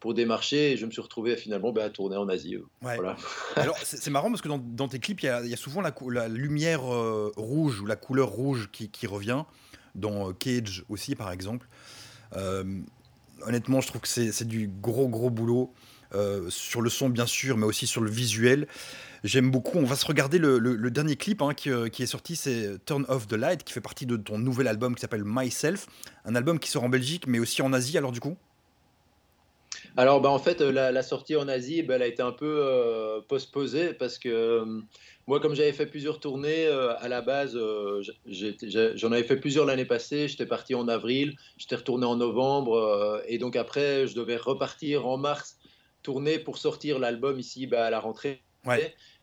pour 0.00 0.14
démarcher 0.14 0.72
et 0.72 0.76
je 0.76 0.86
me 0.86 0.90
suis 0.90 1.02
retrouvé 1.02 1.36
finalement 1.36 1.72
bah, 1.72 1.84
à 1.84 1.90
tourner 1.90 2.16
en 2.16 2.28
Asie. 2.28 2.56
Euh, 2.56 2.66
voilà. 2.80 3.16
Alors 3.56 3.76
c'est 3.82 4.10
marrant 4.10 4.30
parce 4.30 4.40
que 4.40 4.48
dans, 4.48 4.88
tes 4.88 4.98
clips, 4.98 5.22
il 5.22 5.26
y, 5.26 5.54
a 5.54 5.56
souvent 5.56 5.82
la, 5.82 5.94
la 6.10 6.28
lumière 6.28 6.92
euh, 6.92 7.30
rouge 7.36 7.80
ou 7.80 7.86
la 7.86 7.96
couleur 7.96 8.28
rouge 8.28 8.70
qui, 8.72 8.88
qui 8.88 9.06
revient, 9.06 9.44
dans 9.94 10.30
euh, 10.30 10.32
Cage 10.32 10.84
aussi 10.88 11.14
par 11.14 11.30
exemple. 11.30 11.68
honnêtement, 13.46 13.80
je 13.80 13.88
trouve 13.88 14.00
que 14.00 14.08
c'est 14.08 14.46
du 14.46 14.68
gros 14.68 15.08
gros 15.08 15.30
boulot. 15.30 15.72
sur 16.48 16.80
le 16.80 16.90
son 16.90 17.10
bien 17.10 17.26
sûr, 17.26 17.58
mais 17.58 17.66
aussi 17.66 17.86
sur 17.86 18.00
le 18.00 18.10
visuel. 18.10 18.66
J'aime 19.22 19.50
beaucoup. 19.50 19.76
On 19.76 19.84
va 19.84 19.96
se 19.96 20.06
regarder 20.06 20.38
le, 20.38 20.90
dernier 20.90 21.16
clip 21.16 21.42
hein, 21.42 21.52
qui, 21.52 21.70
qui, 21.92 22.02
est 22.02 22.06
sorti, 22.06 22.36
c'est 22.36 22.82
Turn 22.86 23.04
Off 23.08 23.28
the 23.28 23.34
Light, 23.34 23.64
qui 23.64 23.74
fait 23.74 23.82
partie 23.82 24.06
de 24.06 24.16
ton 24.16 24.38
nouvel 24.38 24.66
album 24.66 24.94
qui 24.94 25.02
s'appelle 25.02 25.24
Myself, 25.26 25.88
un 26.24 26.34
album 26.34 26.58
qui 26.58 26.70
sort 26.70 26.84
en 26.84 26.88
Belgique, 26.88 27.26
mais 27.26 27.38
aussi 27.38 27.60
en 27.60 27.74
Asie. 27.74 27.98
Alors 27.98 28.12
du 28.12 28.20
coup? 28.20 28.38
Alors, 29.96 30.20
bah, 30.20 30.30
en 30.30 30.38
fait, 30.38 30.60
euh, 30.60 30.70
la, 30.70 31.02
sortie 31.02 31.36
en 31.36 31.48
Asie, 31.48 31.82
bah, 31.82 31.96
elle 31.96 32.02
a 32.02 32.06
été 32.06 32.22
un 32.22 32.32
peu 32.32 32.60
euh, 32.64 33.20
postposée 33.22 33.92
parce 33.94 34.18
que 34.18 34.28
euh, 34.28 34.80
moi, 35.26 35.40
comme 35.40 35.54
j'avais 35.54 35.72
fait 35.72 35.86
plusieurs 35.86 36.20
tournées, 36.20 36.66
à 36.66 37.08
la 37.08 37.20
base, 37.20 37.56
j'en 38.26 39.12
avais 39.12 39.22
fait 39.22 39.36
plusieurs 39.36 39.64
l'année 39.64 39.84
passée. 39.84 40.28
J'étais 40.28 40.46
parti 40.46 40.74
en 40.74 40.88
avril, 40.88 41.36
j'étais 41.56 41.76
retourné 41.76 42.04
en 42.04 42.16
novembre, 42.16 43.22
et 43.28 43.38
donc 43.38 43.54
après, 43.54 44.08
je 44.08 44.16
devais 44.16 44.36
repartir 44.36 45.06
en 45.06 45.18
mars, 45.18 45.58
tourner 46.02 46.40
pour 46.40 46.58
sortir 46.58 46.98
l'album 46.98 47.38
ici 47.38 47.68
bah, 47.68 47.86
à 47.86 47.90
la 47.90 48.00
rentrée. 48.00 48.42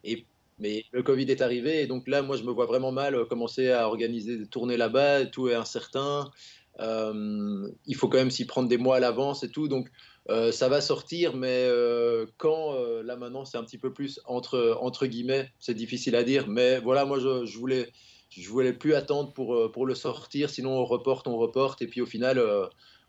Et 0.05 0.25
mais 0.59 0.85
le 0.91 1.03
Covid 1.03 1.25
est 1.25 1.41
arrivé 1.41 1.81
et 1.81 1.87
donc 1.87 2.07
là, 2.07 2.23
moi, 2.23 2.35
je 2.35 2.43
me 2.43 2.51
vois 2.51 2.65
vraiment 2.65 2.91
mal 2.91 3.25
commencer 3.25 3.69
à 3.69 3.87
organiser 3.87 4.37
des 4.37 4.47
tournées 4.47 4.77
là-bas. 4.77 5.25
Tout 5.25 5.49
est 5.49 5.55
incertain. 5.55 6.31
Il 6.79 7.95
faut 7.95 8.07
quand 8.07 8.17
même 8.17 8.31
s'y 8.31 8.45
prendre 8.45 8.69
des 8.69 8.77
mois 8.77 8.97
à 8.97 8.99
l'avance 8.99 9.43
et 9.43 9.49
tout. 9.49 9.67
Donc, 9.67 9.89
euh, 10.29 10.51
ça 10.51 10.67
va 10.67 10.81
sortir, 10.81 11.35
mais 11.35 11.67
euh, 11.69 12.25
quand 12.37 12.73
euh, 12.73 13.01
là 13.01 13.15
maintenant 13.15 13.45
c'est 13.45 13.57
un 13.57 13.63
petit 13.63 13.77
peu 13.77 13.93
plus 13.93 14.19
entre 14.25 14.77
entre 14.81 15.05
guillemets, 15.05 15.53
c'est 15.57 15.73
difficile 15.73 16.15
à 16.15 16.23
dire. 16.23 16.47
Mais 16.49 16.79
voilà, 16.79 17.05
moi 17.05 17.17
je, 17.19 17.45
je 17.45 17.57
voulais 17.57 17.89
je 18.29 18.49
voulais 18.49 18.73
plus 18.73 18.93
attendre 18.93 19.31
pour 19.31 19.71
pour 19.71 19.85
le 19.85 19.95
sortir, 19.95 20.49
sinon 20.49 20.71
on 20.71 20.85
reporte, 20.85 21.27
on 21.27 21.37
reporte, 21.37 21.81
et 21.81 21.87
puis 21.87 22.01
au 22.01 22.05
final 22.05 22.41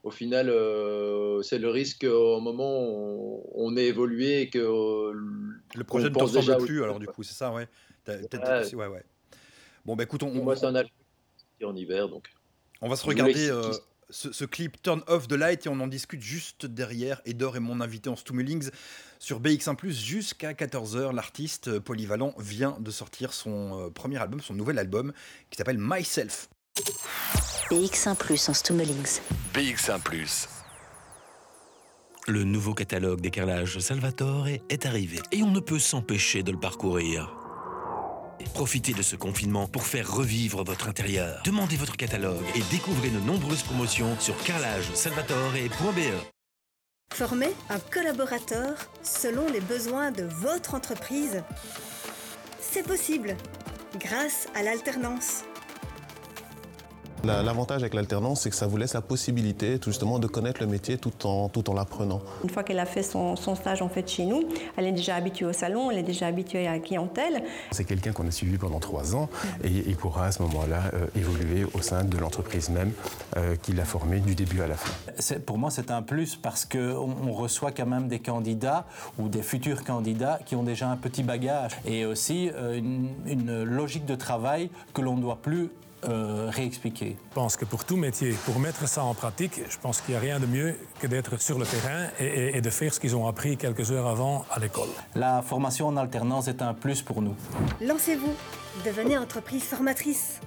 au 0.04 0.10
final, 0.12 0.46
c'est 1.42 1.58
le 1.58 1.68
risque 1.70 2.04
au 2.04 2.40
moment 2.40 2.86
où 2.88 3.50
on, 3.52 3.76
est 3.76 3.86
évolué 3.86 4.42
et 4.42 4.48
que 4.48 4.60
le 4.60 5.84
projet 5.84 6.08
ne 6.08 6.14
te 6.14 6.22
ressemble 6.22 6.64
plus. 6.64 6.84
Alors 6.84 7.00
du 7.00 7.06
coup, 7.06 7.24
c'est 7.24 7.34
ça, 7.34 7.52
ouais. 7.52 7.66
ouais. 8.06 8.86
ouais, 8.86 9.02
Bon, 9.84 9.96
bah 9.96 10.04
écoute, 10.04 10.22
on, 10.22 10.32
moi 10.32 10.54
c'est 10.54 10.66
un 10.66 10.76
album 10.76 10.92
en 11.64 11.74
hiver, 11.74 12.08
donc. 12.08 12.30
On 12.80 12.88
va 12.88 12.96
se 12.96 13.04
regarder 13.04 13.50
ce, 14.10 14.44
clip 14.44 14.80
Turn 14.82 15.02
Off 15.06 15.28
the 15.28 15.32
Light 15.32 15.66
et 15.66 15.68
on 15.68 15.80
en 15.80 15.86
discute 15.86 16.22
juste 16.22 16.66
derrière. 16.66 17.20
Edor 17.24 17.56
est 17.56 17.60
mon 17.60 17.80
invité 17.80 18.08
en 18.08 18.16
Stummelings 18.16 18.70
sur 19.18 19.40
BX1 19.40 19.90
jusqu'à 19.90 20.52
14h. 20.52 21.14
L'artiste 21.14 21.68
euh, 21.68 21.80
polyvalent 21.80 22.34
vient 22.38 22.76
de 22.80 22.90
sortir 22.90 23.32
son 23.32 23.86
euh, 23.86 23.90
premier 23.90 24.18
album, 24.18 24.40
son 24.40 24.54
nouvel 24.54 24.78
album 24.78 25.12
qui 25.50 25.58
s'appelle 25.58 25.78
Myself. 25.78 26.48
BX1 27.70 28.50
en 28.50 28.54
Stummelings. 28.54 29.20
BX1 29.54 30.48
Le 32.28 32.44
nouveau 32.44 32.74
catalogue 32.74 33.20
des 33.20 33.30
carrelages 33.30 33.78
Salvatore 33.78 34.48
est 34.48 34.86
arrivé 34.86 35.18
et 35.32 35.42
on 35.42 35.50
ne 35.50 35.60
peut 35.60 35.78
s'empêcher 35.78 36.42
de 36.42 36.52
le 36.52 36.58
parcourir. 36.60 37.37
Profitez 38.54 38.92
de 38.92 39.02
ce 39.02 39.16
confinement 39.16 39.66
pour 39.66 39.84
faire 39.84 40.12
revivre 40.12 40.64
votre 40.64 40.88
intérieur. 40.88 41.40
Demandez 41.44 41.76
votre 41.76 41.96
catalogue 41.96 42.44
et 42.54 42.62
découvrez 42.70 43.10
nos 43.10 43.20
nombreuses 43.20 43.62
promotions 43.62 44.18
sur 44.20 44.36
carrelagesalvatore.be. 44.44 46.12
Formez 47.12 47.50
un 47.70 47.78
collaborateur 47.78 48.76
selon 49.02 49.50
les 49.50 49.60
besoins 49.60 50.12
de 50.12 50.24
votre 50.24 50.74
entreprise. 50.74 51.42
C'est 52.60 52.86
possible 52.86 53.36
grâce 53.98 54.46
à 54.54 54.62
l'alternance. 54.62 55.44
L'avantage 57.24 57.82
avec 57.82 57.94
l'alternance, 57.94 58.42
c'est 58.42 58.50
que 58.50 58.56
ça 58.56 58.66
vous 58.66 58.76
laisse 58.76 58.94
la 58.94 59.00
possibilité 59.00 59.78
tout 59.78 59.90
justement 59.90 60.18
de 60.18 60.26
connaître 60.26 60.60
le 60.60 60.66
métier 60.66 60.98
tout 60.98 61.26
en, 61.26 61.48
tout 61.48 61.68
en 61.68 61.74
l'apprenant. 61.74 62.20
Une 62.44 62.50
fois 62.50 62.62
qu'elle 62.62 62.78
a 62.78 62.86
fait 62.86 63.02
son, 63.02 63.36
stage 63.36 63.82
en 63.82 63.88
fait 63.88 64.08
chez 64.08 64.24
nous, 64.24 64.44
elle 64.76 64.86
est 64.86 64.92
déjà 64.92 65.16
habituée 65.16 65.46
au 65.46 65.52
salon, 65.52 65.90
elle 65.90 65.98
est 65.98 66.02
déjà 66.02 66.26
habituée 66.26 66.66
à 66.66 66.72
la 66.72 66.78
clientèle. 66.78 67.42
C'est 67.72 67.84
quelqu'un 67.84 68.12
qu'on 68.12 68.26
a 68.26 68.30
suivi 68.30 68.56
pendant 68.58 68.78
trois 68.78 69.16
ans 69.16 69.28
et 69.64 69.68
il 69.68 69.96
pourra 69.96 70.26
à 70.26 70.32
ce 70.32 70.42
moment-là 70.42 70.82
euh, 70.94 71.06
évoluer 71.16 71.66
au 71.74 71.80
sein 71.80 72.04
de 72.04 72.16
l'entreprise 72.18 72.68
même 72.70 72.92
euh, 73.36 73.56
qui 73.56 73.72
l'a 73.72 73.84
formé 73.84 74.20
du 74.20 74.34
début 74.34 74.60
à 74.60 74.66
la 74.66 74.76
fin. 74.76 74.92
Pour 75.40 75.58
moi, 75.58 75.70
c'est 75.70 75.90
un 75.90 76.02
plus 76.02 76.36
parce 76.36 76.64
qu'on 76.64 77.16
on 77.26 77.32
reçoit 77.32 77.72
quand 77.72 77.86
même 77.86 78.08
des 78.08 78.20
candidats 78.20 78.86
ou 79.18 79.28
des 79.28 79.42
futurs 79.42 79.84
candidats 79.84 80.38
qui 80.44 80.54
ont 80.54 80.62
déjà 80.62 80.88
un 80.88 80.96
petit 80.96 81.22
bagage 81.22 81.72
et 81.84 82.04
aussi 82.04 82.50
euh, 82.54 82.76
une, 82.76 83.10
une 83.26 83.64
logique 83.64 84.06
de 84.06 84.14
travail 84.14 84.70
que 84.94 85.00
l'on 85.00 85.16
ne 85.16 85.22
doit 85.22 85.38
plus 85.42 85.70
euh, 86.04 86.50
réexpliquer 86.52 87.16
Je 87.30 87.34
pense 87.34 87.56
que 87.56 87.64
pour 87.64 87.84
tout 87.84 87.96
métier, 87.96 88.32
pour 88.44 88.58
mettre 88.60 88.88
ça 88.88 89.02
en 89.02 89.14
pratique, 89.14 89.60
je 89.68 89.76
pense 89.78 90.00
qu'il 90.00 90.12
n'y 90.12 90.16
a 90.16 90.20
rien 90.20 90.38
de 90.38 90.46
mieux 90.46 90.76
que 91.00 91.06
d'être 91.06 91.40
sur 91.40 91.58
le 91.58 91.66
terrain 91.66 92.06
et, 92.20 92.60
de 92.60 92.70
faire 92.70 92.94
ce 92.94 93.00
qu'ils 93.00 93.16
ont 93.16 93.26
appris 93.26 93.56
quelques 93.56 93.90
heures 93.90 94.06
avant 94.06 94.44
à 94.50 94.58
l'école. 94.60 94.88
La 95.14 95.42
formation 95.42 95.88
en 95.88 95.96
alternance 95.96 96.48
est 96.48 96.62
un 96.62 96.74
plus 96.74 97.02
pour 97.02 97.20
nous. 97.22 97.34
Lancez-vous, 97.80 98.34
devenez 98.84 99.18
entreprise 99.18 99.64
formatrice. 99.64 100.40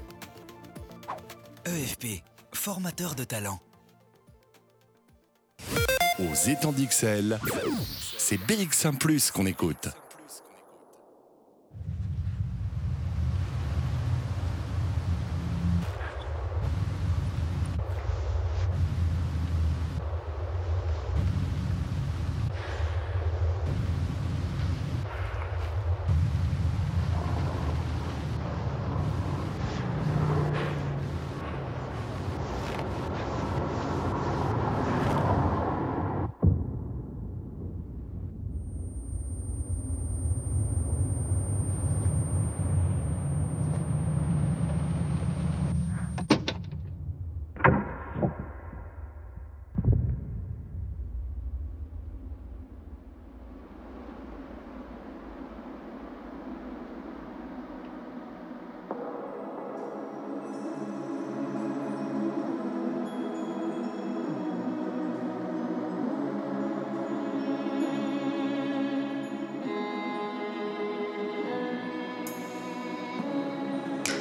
EFP, 1.65 2.23
formateur 2.53 3.15
de 3.15 3.23
talent. 3.23 3.59
Aux 6.19 6.49
étangs 6.49 6.71
d'XL, 6.71 7.39
c'est 8.17 8.37
BX1⁇ 8.37 8.97
qu'on 9.31 9.45
écoute. 9.45 9.89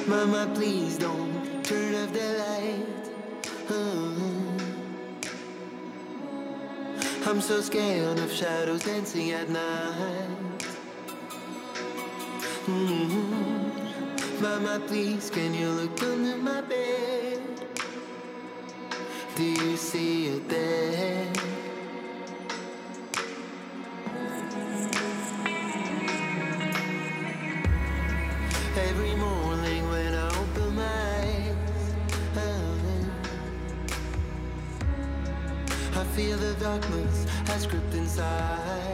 Mama, 0.07 0.51
please 0.55 0.97
don't 0.97 1.63
turn 1.63 1.95
off 1.95 2.11
the 2.11 2.33
light. 2.39 3.09
Uh-huh. 3.69 4.51
I'm 7.29 7.39
so 7.39 7.61
scared 7.61 8.17
of 8.19 8.31
shadows 8.31 8.83
dancing 8.83 9.31
at 9.31 9.49
night. 9.49 10.27
Mm-hmm. 12.65 14.41
Mama, 14.41 14.79
please, 14.87 15.29
can 15.29 15.53
you 15.53 15.69
look 15.69 16.01
under 16.01 16.37
my 16.37 16.61
bed? 16.61 17.41
Do 19.35 19.43
you 19.43 19.77
see 19.77 20.27
it 20.27 20.49
there? 20.49 21.40
script 37.61 37.93
inside. 37.93 38.90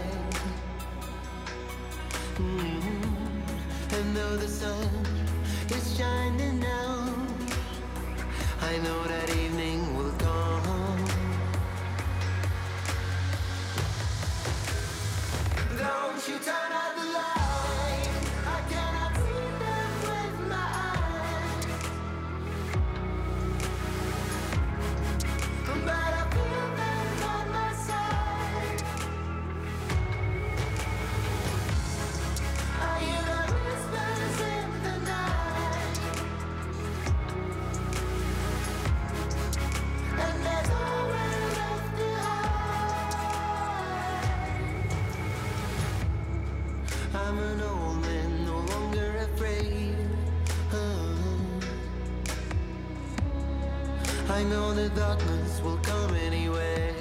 Darkness 54.97 55.61
will 55.61 55.77
come 55.83 56.15
anyway. 56.15 56.91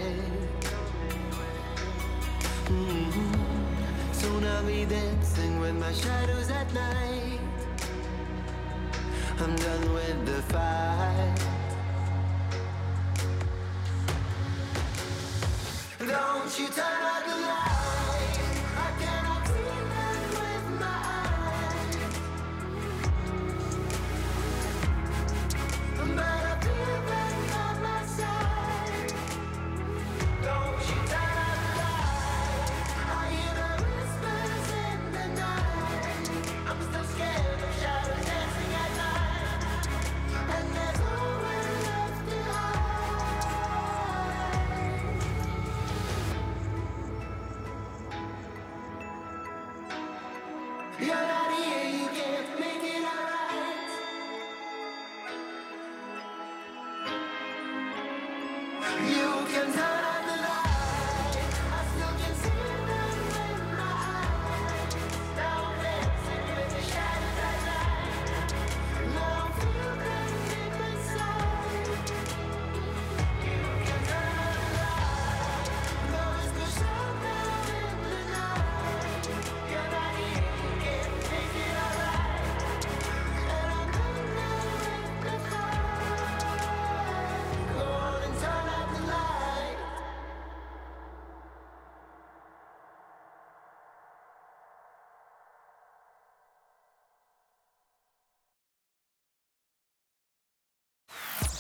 Mhm. 2.69 3.35
Soon 4.13 4.45
I'll 4.45 4.67
be 4.67 4.85
dancing 4.85 5.59
with 5.61 5.77
my 5.85 5.93
shadows 5.95 6.51
at 6.51 6.69
night. 6.75 7.41
I'm 9.41 9.57
done 9.57 9.95
with 9.95 10.19
the 10.27 10.41
fight. 10.53 11.41
Don't 15.99 16.53
you 16.61 16.69
turn 16.79 17.03
out 17.13 17.25
the 17.29 17.37
light. 17.49 17.76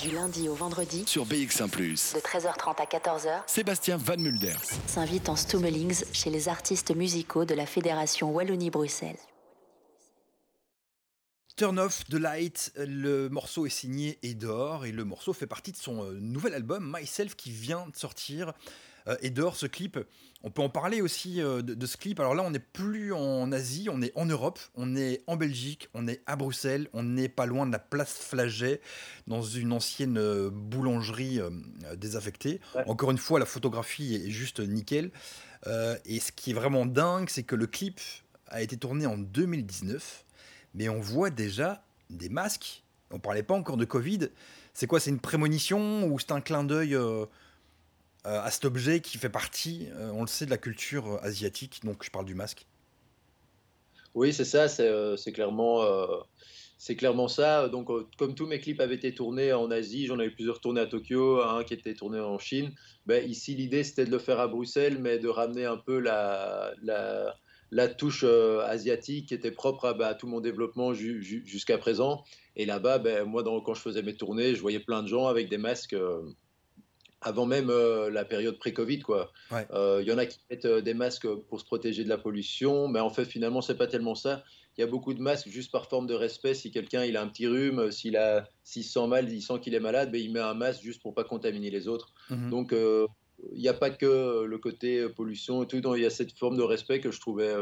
Du 0.07 0.15
lundi 0.15 0.49
au 0.49 0.55
vendredi, 0.55 1.03
Sur 1.05 1.27
BX1⁇ 1.27 1.69
de 2.15 2.21
13h30 2.21 2.81
à 2.81 2.85
14h, 2.85 3.43
Sébastien 3.49 3.97
Van 3.97 4.17
Mulders. 4.17 4.63
s'invite 4.87 5.29
en 5.29 5.35
Stummelings 5.35 6.05
chez 6.13 6.31
les 6.31 6.49
artistes 6.49 6.95
musicaux 6.95 7.45
de 7.45 7.55
la 7.55 7.67
Fédération 7.67 8.31
Wallonie-Bruxelles. 8.31 9.19
Turn 11.57 11.81
Off 11.81 12.05
the 12.05 12.15
Light, 12.15 12.73
le 12.77 13.29
morceau 13.31 13.67
est 13.67 13.71
signé 13.71 14.21
Edor 14.23 14.85
et 14.85 14.93
le 14.93 15.03
morceau 15.03 15.33
fait 15.33 15.49
partie 15.49 15.73
de 15.73 15.77
son 15.77 16.05
euh, 16.05 16.13
nouvel 16.21 16.55
album 16.55 16.95
Myself 16.97 17.35
qui 17.35 17.51
vient 17.51 17.89
de 17.89 17.97
sortir. 17.97 18.53
Euh, 19.09 19.17
Edor, 19.23 19.57
ce 19.57 19.67
clip, 19.67 19.99
on 20.43 20.51
peut 20.51 20.63
en 20.63 20.69
parler 20.69 21.01
aussi 21.01 21.41
euh, 21.41 21.63
de, 21.63 21.75
de 21.75 21.87
ce 21.87 21.97
clip. 21.97 22.21
Alors 22.21 22.35
là, 22.35 22.43
on 22.43 22.51
n'est 22.51 22.59
plus 22.59 23.13
en 23.13 23.53
Asie, 23.53 23.89
on 23.91 24.03
est 24.03 24.13
en 24.17 24.27
Europe, 24.27 24.59
on 24.75 24.97
est 24.97 25.23
en 25.27 25.37
Belgique, 25.37 25.89
on 25.95 26.07
est 26.09 26.23
à 26.27 26.37
Bruxelles, 26.37 26.89
on 26.93 27.03
n'est 27.03 27.29
pas 27.29 27.47
loin 27.47 27.67
de 27.67 27.73
la 27.73 27.79
place 27.79 28.13
Flaget, 28.13 28.81
dans 29.27 29.43
une 29.43 29.73
ancienne 29.73 30.19
euh, 30.19 30.51
boulangerie 30.51 31.41
désaffectée. 31.97 32.61
Encore 32.87 33.11
une 33.11 33.19
fois, 33.19 33.39
la 33.39 33.47
photographie 33.47 34.15
est 34.15 34.31
juste 34.31 34.61
nickel. 34.61 35.11
Euh, 35.67 35.97
et 36.05 36.21
ce 36.21 36.33
qui 36.33 36.51
est 36.51 36.55
vraiment 36.55 36.87
dingue, 36.87 37.29
c'est 37.29 37.43
que 37.43 37.57
le 37.57 37.67
clip 37.67 38.01
a 38.49 38.63
été 38.63 38.77
tourné 38.77 39.07
en 39.07 39.19
2019 39.19 40.25
mais 40.77 40.89
on 40.89 41.01
voit 41.01 41.31
déjà 41.31 41.83
des 42.11 42.29
masques. 42.29 42.85
On 43.11 43.19
parlait 43.19 43.43
pas 43.43 43.55
encore 43.55 43.77
de 43.77 43.85
Covid. 43.85 44.29
C'est 44.75 44.87
quoi 44.87 45.01
C'est 45.01 45.11
une 45.11 45.21
prémonition 45.21 46.07
ou 46.07 46.19
c'est 46.19 46.33
un 46.33 46.41
clin 46.41 46.65
d'œil 46.65 46.95
euh, 46.95 47.25
à 48.27 48.51
cet 48.51 48.65
objet 48.65 49.01
qui 49.01 49.19
fait 49.19 49.31
partie, 49.31 49.89
euh, 49.95 50.11
on 50.13 50.23
le 50.23 50.27
sait, 50.29 50.47
de 50.47 50.51
la 50.51 50.59
culture 50.59 51.07
euh, 51.07 51.19
asiatique 51.23 51.81
Donc 51.85 52.05
je 52.05 52.11
parle 52.11 52.27
du 52.27 52.35
masque. 52.35 52.67
Oui, 54.15 54.33
c'est 54.33 54.45
ça, 54.45 54.69
c'est 54.69 54.89
euh, 54.89 55.17
clairement, 55.35 55.83
euh, 55.85 56.07
c'est 56.79 56.97
clairement 56.97 57.29
ça. 57.29 57.69
Donc, 57.69 57.91
euh, 57.91 58.07
comme 58.19 58.35
tous 58.35 58.47
mes 58.47 58.59
clips 58.61 58.81
avaient 58.81 58.95
été 58.95 59.15
tournés 59.15 59.53
en 59.53 59.71
Asie, 59.71 60.07
j'en 60.07 60.19
avais 60.19 60.31
plusieurs 60.31 60.61
tournés 60.61 60.81
à 60.81 60.87
Tokyo, 60.87 61.43
un 61.43 61.65
qui 61.65 61.75
était 61.75 61.95
tourné 61.95 62.19
en 62.21 62.39
Chine. 62.39 62.73
Ben, 63.07 63.29
ici, 63.29 63.55
l'idée, 63.55 63.85
c'était 63.85 64.07
de 64.07 64.11
le 64.11 64.19
faire 64.19 64.41
à 64.41 64.49
Bruxelles, 64.49 64.99
mais 65.01 65.19
de 65.19 65.29
ramener 65.29 65.67
un 65.67 65.77
peu 65.77 65.99
la, 65.99 66.73
la, 66.83 67.89
touche 67.89 68.25
euh, 68.25 68.61
asiatique 68.67 69.29
qui 69.29 69.35
était 69.35 69.51
propre 69.51 69.87
à, 69.87 69.95
bah, 69.95 70.15
tout 70.15 70.27
mon 70.29 70.41
développement 70.41 70.95
ju- 70.95 71.23
ju- 71.23 71.43
jusqu'à 71.47 71.77
présent. 71.79 72.25
Et 72.57 72.65
là-bas, 72.65 72.99
ben, 72.99 73.25
moi, 73.25 73.43
quand 73.45 73.75
je 73.75 73.83
faisais 73.83 74.03
mes 74.03 74.17
tournées, 74.17 74.55
je 74.55 74.61
voyais 74.63 74.81
plein 74.81 75.03
de 75.03 75.09
gens 75.09 75.27
avec 75.27 75.51
des 75.51 75.59
masques. 75.59 75.93
euh, 75.95 76.23
avant 77.27 77.45
même 77.45 77.71
euh, 77.71 78.09
la 78.09 78.25
période 78.25 78.57
pré-Covid, 78.57 79.01
quoi. 79.01 79.33
Ouais. 79.51 79.67
Euh, 79.73 79.99
Il 80.01 80.09
y 80.09 80.13
en 80.13 80.19
a 80.19 80.27
qui 80.27 80.39
mettent 80.49 80.65
euh, 80.65 80.81
des 80.81 80.95
masques 80.95 81.27
pour 81.27 81.61
se 81.61 81.65
protéger 81.65 82.05
de 82.05 82.09
la 82.09 82.19
pollution, 82.19 82.87
mais 82.87 83.01
en 83.01 83.11
fait, 83.11 83.25
finalement, 83.25 83.61
c'est 83.61 83.77
pas 83.77 83.89
tellement 83.89 84.15
ça. 84.15 84.45
Il 84.79 84.81
y 84.81 84.85
a 84.85 84.87
beaucoup 84.87 85.13
de 85.13 85.21
masques 85.21 85.49
juste 85.49 85.73
par 85.73 85.89
forme 85.89 86.07
de 86.07 86.15
respect. 86.15 86.55
Si 86.55 86.71
quelqu'un 86.71 87.05
il 87.05 87.17
a 87.17 87.23
un 87.23 87.27
petit 87.27 87.49
rhume, 87.49 87.91
s'il 87.91 88.17
a, 88.17 88.49
s'il 88.63 88.85
sent 88.85 89.09
mal, 89.09 89.29
il 89.29 89.43
sent 89.43 89.59
qu'il 89.61 89.75
est 89.75 89.81
malade, 89.81 90.13
ben, 90.13 90.21
il 90.21 90.33
met 90.33 90.39
un 90.39 90.55
masque 90.55 90.83
juste 90.83 91.03
pour 91.03 91.15
pas 91.15 91.25
contaminer 91.25 91.71
les 91.71 91.89
autres. 91.89 92.13
Mhm. 92.31 92.51
Donc, 92.51 92.73
il 92.73 93.61
n'y 93.61 93.69
a 93.69 93.75
pas 93.75 93.91
que 93.91 94.45
le 94.45 94.59
côté 94.59 95.09
pollution 95.09 95.65
et 95.65 95.67
tout, 95.67 95.81
il 95.97 96.03
y 96.03 96.07
a 96.07 96.11
cette 96.11 96.39
forme 96.39 96.57
de 96.57 96.63
respect 96.63 97.01
que 97.01 97.11
je 97.11 97.19
trouvais, 97.19 97.55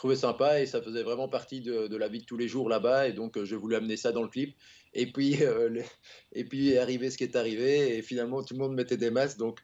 trouvais 0.00 0.16
sympa 0.16 0.60
et 0.60 0.66
ça 0.66 0.82
faisait 0.82 1.02
vraiment 1.02 1.28
partie 1.28 1.60
de, 1.60 1.94
la 1.96 2.08
vie 2.08 2.20
de 2.20 2.24
tous 2.24 2.38
les 2.38 2.48
jours 2.48 2.68
là-bas 2.68 3.06
et 3.08 3.12
donc 3.12 3.36
euh, 3.36 3.44
je 3.44 3.54
voulais 3.54 3.76
amener 3.76 3.96
ça 3.96 4.12
dans 4.12 4.22
le 4.22 4.28
clip. 4.28 4.56
Et 4.94 5.12
puis, 5.12 5.36
euh, 5.44 5.82
et 6.32 6.44
puis 6.44 6.70
est 6.70 6.78
arrivé 6.78 7.10
ce 7.10 7.18
qui 7.18 7.24
est 7.24 7.36
arrivé 7.36 7.96
et 7.96 8.02
finalement 8.02 8.42
tout 8.42 8.54
le 8.54 8.60
monde 8.60 8.74
mettait 8.74 8.96
des 8.96 9.10
masques 9.10 9.38
donc 9.38 9.60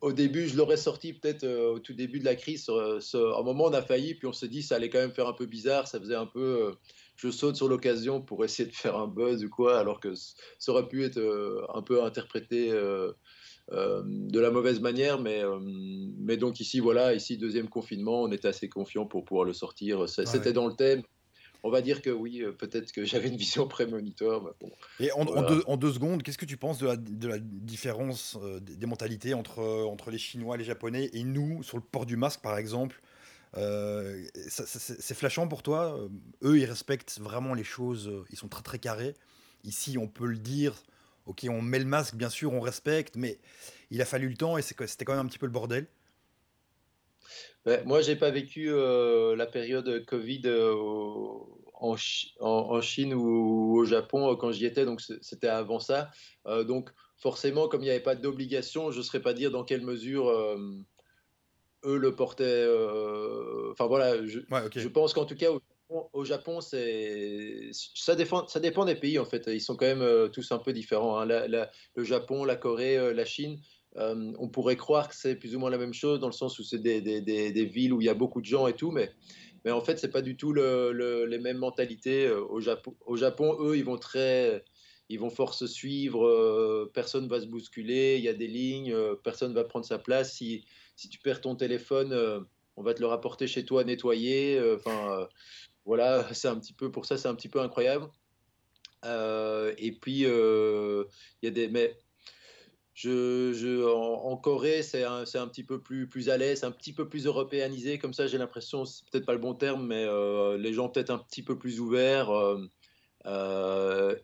au 0.00 0.12
début, 0.12 0.46
je 0.46 0.56
l'aurais 0.56 0.76
sorti 0.76 1.14
peut-être 1.14 1.44
euh, 1.44 1.72
au 1.74 1.78
tout 1.78 1.94
début 1.94 2.18
de 2.18 2.26
la 2.26 2.34
crise. 2.36 2.66
euh, 2.68 3.00
ce- 3.00 3.16
un 3.16 3.42
moment, 3.42 3.64
on 3.64 3.72
a 3.72 3.80
failli, 3.80 4.14
puis 4.14 4.26
on 4.26 4.34
s'est 4.34 4.48
dit 4.48 4.62
ça 4.62 4.76
allait 4.76 4.90
quand 4.90 4.98
même 4.98 5.12
faire 5.14 5.28
un 5.28 5.32
peu 5.32 5.46
bizarre. 5.46 5.88
Ça 5.88 5.98
faisait 5.98 6.14
un 6.14 6.26
peu. 6.26 6.68
euh, 6.68 6.72
je 7.16 7.30
saute 7.30 7.56
sur 7.56 7.68
l'occasion 7.68 8.20
pour 8.20 8.44
essayer 8.44 8.68
de 8.68 8.74
faire 8.74 8.96
un 8.98 9.06
buzz 9.06 9.42
ou 9.44 9.48
quoi, 9.48 9.78
alors 9.78 10.00
que 10.00 10.12
ça 10.14 10.72
aurait 10.72 10.88
pu 10.88 11.04
être 11.04 11.18
un 11.72 11.80
peu 11.80 12.02
interprété 12.02 12.70
euh, 13.72 14.02
de 14.04 14.40
la 14.40 14.50
mauvaise 14.50 14.80
manière. 14.80 15.20
Mais, 15.20 15.42
euh, 15.42 15.58
mais 15.60 16.36
donc 16.36 16.60
ici, 16.60 16.80
voilà, 16.80 17.14
ici, 17.14 17.36
deuxième 17.36 17.68
confinement, 17.68 18.22
on 18.22 18.32
était 18.32 18.48
assez 18.48 18.68
confiant 18.68 19.06
pour 19.06 19.24
pouvoir 19.24 19.44
le 19.44 19.52
sortir. 19.52 20.08
C'était 20.08 20.38
ouais. 20.38 20.52
dans 20.52 20.66
le 20.66 20.74
thème. 20.74 21.02
On 21.66 21.70
va 21.70 21.80
dire 21.80 22.02
que 22.02 22.10
oui, 22.10 22.42
euh, 22.42 22.52
peut-être 22.52 22.92
que 22.92 23.06
j'avais 23.06 23.28
une 23.28 23.36
vision 23.38 23.66
prémonitoire. 23.66 24.42
bon, 24.60 24.70
Et 25.00 25.10
en, 25.12 25.24
deux, 25.24 25.62
en 25.66 25.78
deux 25.78 25.92
secondes, 25.92 26.22
qu'est-ce 26.22 26.36
que 26.36 26.44
tu 26.44 26.58
penses 26.58 26.78
de 26.78 26.86
la, 26.86 26.96
de 26.96 27.26
la 27.26 27.38
différence 27.38 28.36
euh, 28.42 28.60
des 28.60 28.86
mentalités 28.86 29.32
entre, 29.32 29.60
entre 29.86 30.10
les 30.10 30.18
Chinois, 30.18 30.58
les 30.58 30.64
Japonais 30.64 31.08
et 31.14 31.24
nous 31.24 31.62
sur 31.62 31.78
le 31.78 31.82
port 31.82 32.04
du 32.04 32.16
masque, 32.16 32.40
par 32.42 32.58
exemple? 32.58 33.00
C'est 34.48 35.14
flashant 35.14 35.46
pour 35.46 35.62
toi? 35.62 35.96
Eux, 36.42 36.58
ils 36.58 36.64
respectent 36.64 37.20
vraiment 37.20 37.54
les 37.54 37.62
choses, 37.62 38.10
ils 38.30 38.36
sont 38.36 38.48
très 38.48 38.62
très 38.62 38.80
carrés. 38.80 39.14
Ici, 39.62 39.96
on 39.96 40.08
peut 40.08 40.26
le 40.26 40.38
dire, 40.38 40.74
ok, 41.26 41.46
on 41.50 41.62
met 41.62 41.78
le 41.78 41.84
masque, 41.86 42.14
bien 42.16 42.30
sûr, 42.30 42.52
on 42.52 42.60
respecte, 42.60 43.16
mais 43.16 43.38
il 43.90 44.00
a 44.02 44.04
fallu 44.04 44.28
le 44.28 44.36
temps 44.36 44.58
et 44.58 44.62
c'était 44.62 45.04
quand 45.04 45.14
même 45.16 45.24
un 45.26 45.28
petit 45.28 45.38
peu 45.38 45.46
le 45.46 45.52
bordel. 45.52 45.88
Ouais, 47.66 47.82
moi, 47.84 48.00
j'ai 48.02 48.16
pas 48.16 48.30
vécu 48.30 48.70
euh, 48.70 49.36
la 49.36 49.46
période 49.46 50.04
Covid 50.06 50.42
euh, 50.46 50.74
en, 51.74 51.96
Chi- 51.96 52.34
en- 52.40 52.46
en 52.76 52.80
Chine 52.80 53.14
ou 53.14 53.76
au 53.78 53.84
Japon 53.84 54.32
euh, 54.32 54.36
quand 54.36 54.52
j'y 54.52 54.66
étais, 54.66 54.84
donc 54.84 55.00
c'était 55.00 55.48
avant 55.48 55.78
ça. 55.80 56.10
Donc 56.46 56.90
forcément, 57.16 57.68
comme 57.68 57.80
il 57.82 57.84
n'y 57.84 57.90
avait 57.90 58.00
pas 58.02 58.16
d'obligation, 58.16 58.90
je 58.90 58.98
ne 58.98 59.02
saurais 59.02 59.22
pas 59.22 59.34
dire 59.34 59.50
dans 59.50 59.64
quelle 59.64 59.82
mesure 59.82 60.30
eux 61.84 61.98
le 61.98 62.14
portaient. 62.16 62.66
Enfin 63.70 63.86
voilà, 63.86 64.24
je, 64.26 64.40
Ouais, 64.50 64.62
ok. 64.66 64.78
je 64.78 64.88
pense 64.88 65.14
qu'en 65.14 65.24
tout 65.26 65.34
cas 65.36 65.50
au 65.52 65.60
au 65.88 66.24
Japon, 66.24 66.60
ça 66.60 68.14
dépend, 68.16 68.84
des 68.84 68.94
pays 68.94 69.18
en 69.18 69.24
fait. 69.24 69.44
Ils 69.48 69.60
sont 69.60 69.76
quand 69.76 69.86
même 69.86 70.02
euh, 70.02 70.28
tous 70.28 70.50
un 70.52 70.58
peu 70.58 70.72
différents. 70.72 71.20
hein. 71.20 71.26
Le 71.26 72.04
Japon, 72.04 72.44
la 72.44 72.56
Corée, 72.56 72.96
euh, 72.96 73.12
la 73.12 73.24
Chine. 73.24 73.60
Euh, 73.96 74.32
on 74.38 74.48
pourrait 74.48 74.76
croire 74.76 75.08
que 75.08 75.14
c'est 75.14 75.36
plus 75.36 75.54
ou 75.54 75.60
moins 75.60 75.70
la 75.70 75.78
même 75.78 75.94
chose 75.94 76.18
dans 76.18 76.26
le 76.26 76.32
sens 76.32 76.58
où 76.58 76.64
c'est 76.64 76.80
des, 76.82 77.64
villes 77.66 77.92
où 77.92 78.00
il 78.00 78.06
y 78.06 78.08
a 78.08 78.14
beaucoup 78.14 78.40
de 78.40 78.46
gens 78.46 78.66
et 78.66 78.72
tout, 78.74 78.90
mais, 78.90 79.10
en 79.70 79.80
fait, 79.80 79.98
c'est 79.98 80.10
pas 80.10 80.22
du 80.22 80.36
tout 80.36 80.52
le- 80.52 80.90
le- 80.92 81.26
les 81.26 81.38
mêmes 81.38 81.58
mentalités. 81.58 82.28
Au 82.30 82.60
Japon, 82.60 82.96
au 83.06 83.16
Japon, 83.16 83.56
eux, 83.60 83.76
ils 83.76 83.84
vont 83.84 83.96
très, 83.96 84.64
ils 85.08 85.20
vont 85.20 85.30
fort 85.30 85.54
se 85.54 85.66
suivre, 85.68 86.90
personne 86.92 87.28
va 87.28 87.40
se 87.40 87.46
bousculer, 87.46 88.16
il 88.18 88.24
y 88.24 88.28
a 88.28 88.34
des 88.34 88.48
lignes, 88.48 88.94
personne 89.22 89.54
va 89.54 89.62
prendre 89.64 89.84
sa 89.86 89.98
place. 89.98 90.34
Si, 90.34 90.64
tu 91.10 91.18
perds 91.20 91.40
ton 91.40 91.54
téléphone, 91.54 92.46
on 92.76 92.82
va 92.82 92.94
te 92.94 93.00
le 93.00 93.06
rapporter 93.06 93.46
chez 93.46 93.64
toi 93.64 93.84
nettoyé. 93.84 94.60
Enfin, 94.74 95.28
voilà, 95.84 96.26
c'est 96.34 96.48
un 96.48 96.58
petit 96.58 96.72
peu, 96.72 96.90
pour 96.90 97.06
ça, 97.06 97.16
c'est 97.16 97.28
un 97.28 97.34
petit 97.34 97.48
peu 97.48 97.60
incroyable. 97.60 98.08
Euh, 99.04 99.74
et 99.78 99.92
puis, 99.92 100.24
euh, 100.24 101.04
il 101.42 101.46
y 101.46 101.48
a 101.48 101.50
des. 101.50 101.68
Mais 101.68 101.98
je, 102.94 103.52
je- 103.52 103.84
en, 103.84 104.36
Corée, 104.36 104.82
c'est 104.82 105.04
un, 105.04 105.24
petit 105.48 105.64
peu 105.64 105.80
plus, 105.82 106.08
plus 106.08 106.30
à 106.30 106.36
l'aise, 106.36 106.64
un 106.64 106.70
petit 106.70 106.92
peu 106.92 107.08
plus 107.08 107.26
européanisé. 107.26 107.98
Comme 107.98 108.14
ça, 108.14 108.26
j'ai 108.26 108.38
l'impression, 108.38 108.84
c'est 108.84 109.04
peut-être 109.10 109.26
pas 109.26 109.32
le 109.32 109.38
bon 109.40 109.54
terme, 109.54 109.86
mais 109.86 110.04
euh, 110.06 110.56
les 110.56 110.72
gens 110.72 110.88
peut-être 110.88 111.10
un 111.10 111.18
petit 111.18 111.42
peu 111.42 111.58
plus 111.58 111.80
ouverts. 111.80 112.30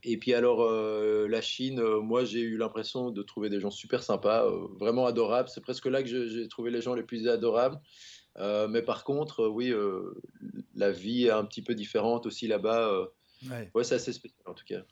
et 0.02 0.16
puis 0.18 0.34
alors, 0.34 0.70
la 0.70 1.40
Chine, 1.40 1.82
moi, 1.98 2.24
j'ai 2.24 2.40
eu 2.40 2.56
l'impression 2.56 3.10
de 3.10 3.22
trouver 3.22 3.50
des 3.50 3.60
gens 3.60 3.70
super 3.70 4.02
sympas, 4.02 4.46
vraiment 4.78 5.06
adorables. 5.06 5.48
C'est 5.48 5.62
presque 5.62 5.86
là 5.86 6.02
que 6.02 6.08
j'ai 6.28 6.48
trouvé 6.48 6.70
les 6.70 6.80
gens 6.80 6.94
les 6.94 7.02
plus 7.02 7.28
adorables. 7.28 7.80
Euh, 8.38 8.68
mais 8.68 8.82
par 8.82 9.04
contre, 9.04 9.44
euh, 9.44 9.48
oui, 9.48 9.70
euh, 9.70 10.14
la 10.74 10.92
vie 10.92 11.26
est 11.26 11.30
un 11.30 11.44
petit 11.44 11.62
peu 11.62 11.74
différente 11.74 12.26
aussi 12.26 12.46
là-bas. 12.46 13.08
Ouais. 13.48 13.70
Ouais, 13.74 13.84
c'est 13.84 13.96
assez 13.96 14.12
spécial 14.12 14.42
en 14.46 14.54
tout 14.54 14.64
cas. 14.64 14.82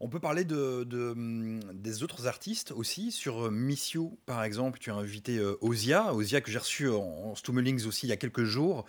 On 0.00 0.08
peut 0.08 0.20
parler 0.20 0.44
de, 0.44 0.84
de, 0.84 1.10
hum, 1.10 1.60
des 1.72 2.04
autres 2.04 2.28
artistes 2.28 2.70
aussi. 2.70 3.10
Sur 3.10 3.50
Miss 3.50 3.92
You, 3.92 4.16
par 4.26 4.44
exemple, 4.44 4.78
tu 4.78 4.90
as 4.90 4.94
invité 4.94 5.38
euh, 5.38 5.56
Ozia, 5.60 6.14
Ozia 6.14 6.40
que 6.40 6.52
j'ai 6.52 6.58
reçu 6.58 6.88
en, 6.88 7.02
en 7.02 7.34
Stummelings 7.34 7.84
aussi 7.86 8.06
il 8.06 8.10
y 8.10 8.12
a 8.12 8.16
quelques 8.16 8.44
jours. 8.44 8.84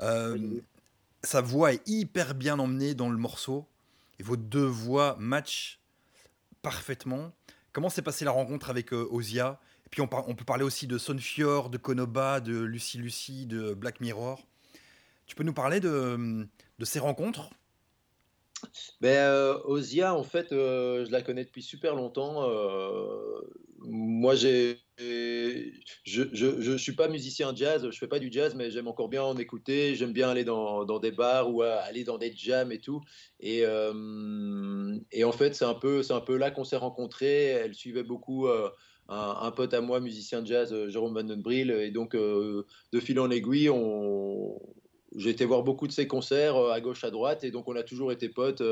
Euh, 0.00 0.60
Sa 1.22 1.40
voix 1.40 1.72
est 1.72 1.88
hyper 1.88 2.34
bien 2.34 2.58
emmenée 2.58 2.94
dans 2.94 3.08
le 3.08 3.16
morceau. 3.16 3.66
Et 4.18 4.22
vos 4.22 4.36
deux 4.36 4.66
voix 4.66 5.16
matchent 5.18 5.80
parfaitement. 6.60 7.32
Comment 7.72 7.88
s'est 7.88 8.02
passée 8.02 8.24
la 8.24 8.30
rencontre 8.30 8.68
avec 8.70 8.92
euh, 8.92 9.08
Ozia? 9.10 9.58
Puis 9.94 10.02
on, 10.02 10.08
peut 10.08 10.44
parler 10.44 10.64
aussi 10.64 10.88
de 10.88 10.98
Sonfior, 10.98 11.70
de 11.70 11.78
Konoba, 11.78 12.40
de 12.40 12.58
Lucie 12.58 12.98
Lucie, 12.98 13.46
de 13.46 13.74
Black 13.74 14.00
Mirror. 14.00 14.44
Tu 15.24 15.36
peux 15.36 15.44
nous 15.44 15.54
parler 15.54 15.78
de, 15.78 16.48
ces 16.82 16.98
rencontres? 16.98 17.50
Ben, 19.00 19.10
euh, 19.10 19.56
Ozia, 19.62 20.12
en 20.12 20.24
fait, 20.24 20.50
euh, 20.50 21.04
je 21.04 21.12
la 21.12 21.22
connais 21.22 21.44
depuis 21.44 21.62
super 21.62 21.94
longtemps. 21.94 22.42
euh, 22.42 23.40
moi, 23.78 24.34
je, 24.34 24.74
je 24.98 26.76
suis 26.76 26.92
pas 26.96 27.06
musicien 27.06 27.54
jazz, 27.54 27.88
je 27.88 27.96
fais 27.96 28.08
pas 28.08 28.18
du 28.18 28.32
jazz, 28.32 28.56
mais 28.56 28.72
j'aime 28.72 28.88
encore 28.88 29.08
bien 29.08 29.22
en 29.22 29.36
écouter. 29.36 29.94
J'aime 29.94 30.12
bien 30.12 30.28
aller 30.28 30.42
dans, 30.42 30.98
des 30.98 31.12
bars 31.12 31.54
ou 31.54 31.62
aller 31.62 32.02
dans 32.02 32.18
des 32.18 32.34
jams 32.34 32.72
et 32.72 32.80
tout. 32.80 33.00
Et, 33.38 33.60
et 35.12 35.24
en 35.24 35.32
fait, 35.32 35.54
c'est 35.54 35.66
un 35.66 35.74
peu, 35.74 36.02
c'est 36.02 36.14
un 36.14 36.20
peu 36.20 36.36
là 36.36 36.50
qu'on 36.50 36.64
s'est 36.64 36.74
rencontrés. 36.74 37.44
Elle 37.44 37.76
suivait 37.76 38.02
beaucoup. 38.02 38.48
Un, 39.08 39.50
pote 39.50 39.74
à 39.74 39.80
moi, 39.80 40.00
musicien 40.00 40.42
de 40.42 40.46
jazz, 40.46 40.72
euh, 40.72 40.88
Jérôme 40.88 41.14
Van 41.14 41.24
Den 41.24 41.42
Briel, 41.42 41.70
et 41.70 41.90
donc 41.90 42.14
euh, 42.14 42.64
de 42.92 43.00
fil 43.00 43.20
en 43.20 43.30
aiguille, 43.30 43.68
on, 43.70 44.60
j'ai 45.16 45.30
été 45.30 45.44
voir 45.44 45.62
beaucoup 45.62 45.86
de 45.86 45.92
ses 45.92 46.06
concerts 46.06 46.56
euh, 46.56 46.72
à 46.72 46.80
gauche, 46.80 47.04
à 47.04 47.10
droite, 47.10 47.44
et 47.44 47.50
donc 47.50 47.68
on 47.68 47.76
a 47.76 47.82
toujours 47.82 48.12
été 48.12 48.28
potes 48.28 48.62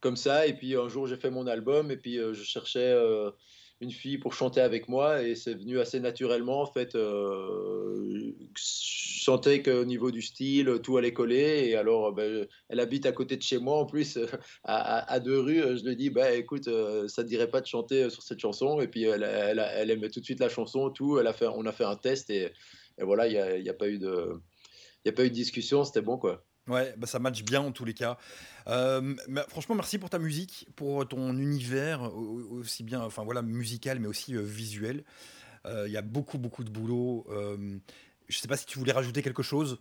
comme 0.00 0.16
ça. 0.16 0.46
Et 0.46 0.54
puis 0.54 0.74
un 0.74 0.88
jour, 0.88 1.06
j'ai 1.06 1.16
fait 1.16 1.30
mon 1.30 1.46
album, 1.46 1.90
et 1.90 1.96
puis 1.96 2.16
je 2.16 2.42
cherchais 2.42 2.94
une 3.82 3.90
fille 3.90 4.18
pour 4.18 4.32
chanter 4.32 4.60
avec 4.60 4.88
moi, 4.88 5.22
et 5.22 5.34
c'est 5.34 5.54
venu 5.54 5.80
assez 5.80 5.98
naturellement. 6.00 6.62
En 6.62 6.72
fait, 6.72 6.94
euh, 6.94 8.32
je 8.56 9.22
sentais 9.24 9.62
qu'au 9.62 9.84
niveau 9.84 10.10
du 10.10 10.22
style, 10.22 10.80
tout 10.82 10.96
allait 10.96 11.12
coller. 11.12 11.64
Et 11.66 11.76
alors, 11.76 12.12
ben, 12.12 12.46
elle 12.68 12.80
habite 12.80 13.06
à 13.06 13.12
côté 13.12 13.36
de 13.36 13.42
chez 13.42 13.58
moi, 13.58 13.76
en 13.78 13.86
plus, 13.86 14.18
à, 14.64 15.20
deux 15.20 15.40
rues. 15.40 15.76
Je 15.76 15.84
lui 15.84 15.96
dit, 15.96 16.10
bah, 16.10 16.32
écoute, 16.32 16.68
euh, 16.68 17.08
ça 17.08 17.22
ne 17.22 17.28
dirait 17.28 17.50
pas 17.50 17.60
de 17.60 17.66
chanter 17.66 18.08
sur 18.08 18.22
cette 18.22 18.38
chanson. 18.38 18.80
Et 18.80 18.88
puis, 18.88 19.02
elle, 19.04 19.24
elle, 19.24 19.58
elle 19.74 19.90
aimait 19.90 20.10
tout 20.10 20.20
de 20.20 20.24
suite 20.24 20.40
la 20.40 20.48
chanson, 20.48 20.90
tout. 20.90 21.18
Elle 21.18 21.26
a 21.26 21.32
fait, 21.32 21.46
on 21.46 21.66
a 21.66 21.72
fait 21.72 21.84
un 21.84 21.96
test, 21.96 22.30
et, 22.30 22.52
voilà, 22.98 23.26
il 23.26 23.60
n'y 23.60 23.64
y 23.64 23.68
a 23.68 23.72
a 23.72 23.74
pas 23.74 23.88
eu 23.88 23.98
de 23.98 25.28
discussion, 25.28 25.84
c'était 25.84 26.02
bon 26.02 26.18
quoi. 26.18 26.44
Ouais, 26.68 26.94
bah 26.96 27.08
ça 27.08 27.18
match 27.18 27.42
bien 27.42 27.60
en 27.60 27.72
tous 27.72 27.84
les 27.84 27.94
cas. 27.94 28.18
Euh, 28.68 29.16
franchement, 29.48 29.74
merci 29.74 29.98
pour 29.98 30.10
ta 30.10 30.20
musique, 30.20 30.68
pour 30.76 31.06
ton 31.08 31.36
univers 31.36 32.02
au- 32.02 32.40
au- 32.40 32.60
aussi 32.60 32.84
bien, 32.84 33.00
enfin 33.02 33.24
voilà, 33.24 33.42
musical, 33.42 33.98
mais 33.98 34.06
aussi 34.06 34.36
euh, 34.36 34.42
visuel. 34.42 35.04
Euh, 35.66 35.86
Il 35.88 35.92
y 35.92 35.96
a 35.96 36.02
beaucoup, 36.02 36.38
beaucoup 36.38 36.64
de 36.64 36.70
boulot. 36.70 37.26
Euh, 37.30 37.78
je 38.28 38.38
sais 38.38 38.48
pas 38.48 38.56
si 38.56 38.66
tu 38.66 38.78
voulais 38.78 38.92
rajouter 38.92 39.22
quelque 39.22 39.42
chose. 39.42 39.78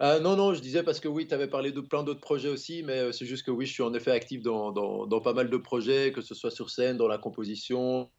Non, 0.00 0.36
non, 0.36 0.54
je 0.54 0.60
disais 0.60 0.82
parce 0.82 1.00
que 1.00 1.08
oui, 1.08 1.26
tu 1.26 1.34
avais 1.34 1.48
parlé 1.48 1.72
de 1.72 1.80
plein 1.80 2.02
d'autres 2.02 2.20
projets 2.20 2.48
aussi, 2.48 2.82
mais 2.82 3.12
c'est 3.12 3.26
juste 3.26 3.44
que 3.44 3.50
oui, 3.50 3.66
je 3.66 3.72
suis 3.72 3.82
en 3.82 3.92
effet 3.94 4.10
actif 4.10 4.42
dans, 4.42 4.72
dans 4.72 5.20
pas 5.20 5.32
mal 5.32 5.50
de 5.50 5.56
projets, 5.56 6.12
que 6.12 6.20
ce 6.20 6.34
soit 6.34 6.50
sur 6.50 6.70
scène, 6.70 6.96
dans 6.96 7.08
la 7.08 7.18
composition. 7.18 8.10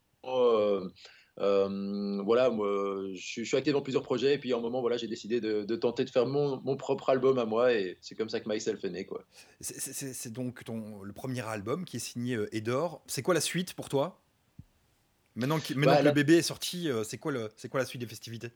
Euh, 1.40 2.20
voilà, 2.24 2.50
moi, 2.50 2.66
je, 3.14 3.20
suis- 3.20 3.44
je 3.44 3.48
suis 3.48 3.56
actif 3.56 3.72
dans 3.72 3.82
plusieurs 3.82 4.02
projets, 4.02 4.34
et 4.34 4.38
puis 4.38 4.52
à 4.52 4.56
un 4.56 4.60
moment, 4.60 4.80
voilà, 4.80 4.96
j'ai 4.96 5.06
décidé 5.08 5.40
de, 5.40 5.64
de 5.64 5.76
tenter 5.76 6.04
de 6.04 6.10
faire 6.10 6.26
mon, 6.26 6.60
mon 6.62 6.76
propre 6.76 7.10
album 7.10 7.38
à 7.38 7.44
moi, 7.44 7.72
et 7.72 7.98
c'est 8.00 8.14
comme 8.14 8.28
ça 8.28 8.40
que 8.40 8.48
Myself 8.48 8.84
est 8.84 8.90
né, 8.90 9.06
quoi. 9.06 9.24
C'est- 9.60 10.32
donc 10.32 10.64
ton, 10.64 11.02
le 11.02 11.12
premier 11.12 11.46
album 11.46 11.84
qui 11.84 11.96
est 11.96 12.00
signé 12.00 12.36
euh, 12.36 12.54
Edor. 12.54 13.02
C'est 13.06 13.22
quoi 13.22 13.34
la 13.34 13.40
suite 13.40 13.74
pour 13.74 13.88
toi? 13.88 14.20
Maintenant, 15.36 15.60
que- 15.60 15.74
maintenant 15.74 15.92
Bah, 15.92 15.98
que 16.00 16.04
la- 16.04 16.10
le 16.10 16.14
bébé 16.14 16.38
est 16.38 16.42
sorti, 16.42 16.88
euh, 16.88 17.04
c'est 17.04 17.18
quoi, 17.18 17.32
le- 17.32 17.50
c'est 17.56 17.68
quoi 17.68 17.80
la 17.80 17.86
suite 17.86 18.00
des 18.00 18.08
festivités? 18.08 18.50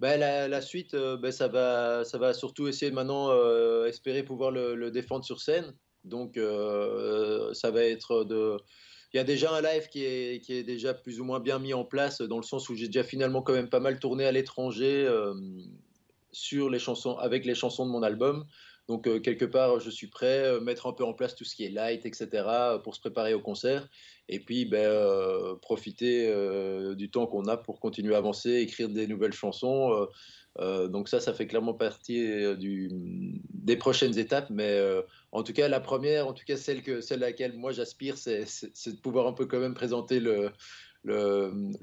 Ben, 0.00 0.18
la, 0.18 0.48
la 0.48 0.60
suite, 0.60 0.94
euh, 0.94 1.16
ben, 1.16 1.30
ça, 1.30 1.48
va, 1.48 2.04
ça 2.04 2.18
va 2.18 2.34
surtout 2.34 2.66
essayer 2.68 2.90
maintenant 2.90 3.30
euh, 3.30 3.86
espérer 3.86 4.22
pouvoir 4.24 4.50
le, 4.50 4.74
le 4.74 4.90
défendre 4.90 5.24
sur 5.24 5.40
scène. 5.40 5.72
Donc, 6.02 6.36
euh, 6.36 7.54
ça 7.54 7.70
va 7.70 7.84
être 7.84 8.24
de. 8.24 8.56
Il 9.14 9.18
y 9.18 9.20
a 9.20 9.24
déjà 9.24 9.54
un 9.54 9.62
live 9.62 9.88
qui 9.90 10.04
est, 10.04 10.44
qui 10.44 10.54
est 10.54 10.64
déjà 10.64 10.92
plus 10.92 11.20
ou 11.20 11.24
moins 11.24 11.38
bien 11.38 11.60
mis 11.60 11.72
en 11.72 11.84
place, 11.84 12.20
dans 12.20 12.36
le 12.36 12.42
sens 12.42 12.68
où 12.68 12.74
j'ai 12.74 12.86
déjà 12.86 13.04
finalement 13.04 13.42
quand 13.42 13.52
même 13.52 13.68
pas 13.68 13.78
mal 13.78 14.00
tourné 14.00 14.24
à 14.24 14.32
l'étranger 14.32 15.06
euh, 15.06 15.34
sur 16.32 16.68
les 16.68 16.80
chansons, 16.80 17.16
avec 17.18 17.44
les 17.44 17.54
chansons 17.54 17.86
de 17.86 17.92
mon 17.92 18.02
album. 18.02 18.44
Donc, 18.88 19.06
euh, 19.06 19.20
quelque 19.20 19.44
part, 19.44 19.78
je 19.78 19.88
suis 19.88 20.08
prêt, 20.08 20.42
euh, 20.44 20.60
mettre 20.60 20.88
un 20.88 20.92
peu 20.92 21.04
en 21.04 21.14
place 21.14 21.36
tout 21.36 21.44
ce 21.44 21.54
qui 21.54 21.64
est 21.64 21.70
light, 21.70 22.04
etc., 22.04 22.28
pour 22.82 22.96
se 22.96 23.00
préparer 23.00 23.34
au 23.34 23.40
concert. 23.40 23.88
Et 24.28 24.40
puis, 24.40 24.64
ben, 24.64 25.56
profiter 25.62 26.34
du 26.96 27.08
temps 27.08 27.28
qu'on 27.28 27.44
a 27.44 27.56
pour 27.56 27.78
continuer 27.78 28.16
à 28.16 28.18
avancer, 28.18 28.50
écrire 28.50 28.88
des 28.88 29.06
nouvelles 29.06 29.32
chansons. 29.32 30.08
Euh, 30.60 30.88
donc 30.88 31.08
ça, 31.08 31.20
ça 31.20 31.34
fait 31.34 31.46
clairement 31.46 31.74
partie 31.74 32.22
euh, 32.22 32.56
des 32.58 33.76
prochaines 33.76 34.18
étapes. 34.18 34.50
Mais 34.50 34.70
euh, 34.70 35.02
en 35.32 35.42
tout 35.42 35.52
cas, 35.52 35.68
la 35.68 35.80
première, 35.80 36.28
en 36.28 36.32
tout 36.32 36.44
cas 36.44 36.56
celle, 36.56 36.82
que, 36.82 37.00
celle 37.00 37.22
à 37.22 37.26
laquelle 37.26 37.54
moi 37.54 37.72
j'aspire, 37.72 38.16
c'est 38.18 38.40
de 38.42 39.00
pouvoir 39.00 39.26
un 39.26 39.32
peu 39.32 39.46
quand 39.46 39.60
même 39.60 39.74
présenter 39.74 40.20
le, 40.20 40.52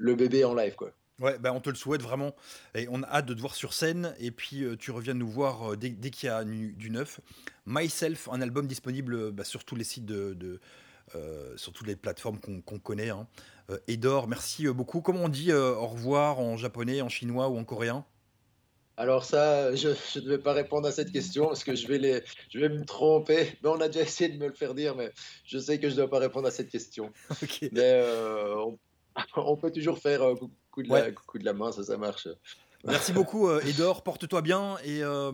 bébé 0.00 0.44
en 0.44 0.54
live. 0.54 0.74
Quoi. 0.74 0.92
Ouais, 1.20 1.38
bah 1.38 1.52
on 1.54 1.60
te 1.60 1.70
le 1.70 1.76
souhaite 1.76 2.02
vraiment. 2.02 2.34
Et 2.74 2.88
on 2.90 3.02
a 3.02 3.08
hâte 3.08 3.26
de 3.26 3.34
te 3.34 3.40
voir 3.40 3.54
sur 3.54 3.74
scène. 3.74 4.14
Et 4.18 4.30
puis 4.30 4.64
tu 4.78 4.90
reviens 4.90 5.14
nous 5.14 5.28
voir 5.28 5.76
dès, 5.76 5.92
qu'il 6.10 6.26
y 6.26 6.30
a 6.30 6.44
du 6.44 6.90
neuf. 6.90 7.20
Myself, 7.66 8.28
un 8.32 8.40
album 8.40 8.66
disponible 8.66 9.30
bah, 9.32 9.44
sur 9.44 9.64
tous 9.64 9.76
les 9.76 9.84
sites 9.84 10.06
de. 10.06 10.60
sur 11.56 11.72
toutes 11.72 11.86
les 11.86 11.96
plateformes 11.96 12.40
qu'on 12.40 12.78
connaît. 12.78 13.10
Hein. 13.10 13.28
Edor, 13.86 14.28
merci 14.28 14.66
beaucoup. 14.68 15.02
Comment 15.02 15.24
on 15.24 15.28
dit 15.28 15.52
au 15.52 15.86
revoir 15.86 16.40
en 16.40 16.56
japonais, 16.56 17.02
en 17.02 17.10
chinois 17.10 17.50
ou 17.50 17.58
en 17.58 17.64
coréen? 17.64 18.06
Alors 18.96 19.24
ça, 19.24 19.74
je 19.74 19.88
ne 20.20 20.28
vais 20.28 20.38
pas 20.38 20.52
répondre 20.52 20.86
à 20.86 20.92
cette 20.92 21.12
question 21.12 21.46
parce 21.46 21.64
que 21.64 21.74
je 21.74 21.86
vais, 21.88 21.98
les, 21.98 22.22
je 22.50 22.58
vais 22.58 22.68
me 22.68 22.84
tromper. 22.84 23.58
Mais 23.62 23.68
on 23.68 23.80
a 23.80 23.88
déjà 23.88 24.02
essayé 24.02 24.30
de 24.30 24.38
me 24.38 24.46
le 24.48 24.54
faire 24.54 24.74
dire, 24.74 24.94
mais 24.94 25.10
je 25.44 25.58
sais 25.58 25.78
que 25.78 25.88
je 25.88 25.94
ne 25.94 26.00
dois 26.00 26.10
pas 26.10 26.18
répondre 26.18 26.46
à 26.46 26.50
cette 26.50 26.68
question. 26.68 27.10
Mais 27.72 27.92
euh, 27.94 28.54
on, 28.56 28.78
on 29.36 29.56
peut 29.56 29.70
toujours 29.70 29.98
faire 29.98 30.22
un 30.22 30.34
coup 30.70 30.82
de, 30.82 30.88
la, 30.88 30.94
Ouais. 30.94 31.14
coup 31.26 31.38
de 31.38 31.44
la 31.44 31.52
main, 31.52 31.72
ça, 31.72 31.82
ça 31.82 31.96
marche. 31.96 32.28
Merci 32.84 33.12
beaucoup, 33.12 33.48
euh, 33.48 33.60
Edor. 33.66 34.02
Porte-toi 34.02 34.42
bien. 34.42 34.76
Et 34.84 35.02
euh, 35.02 35.32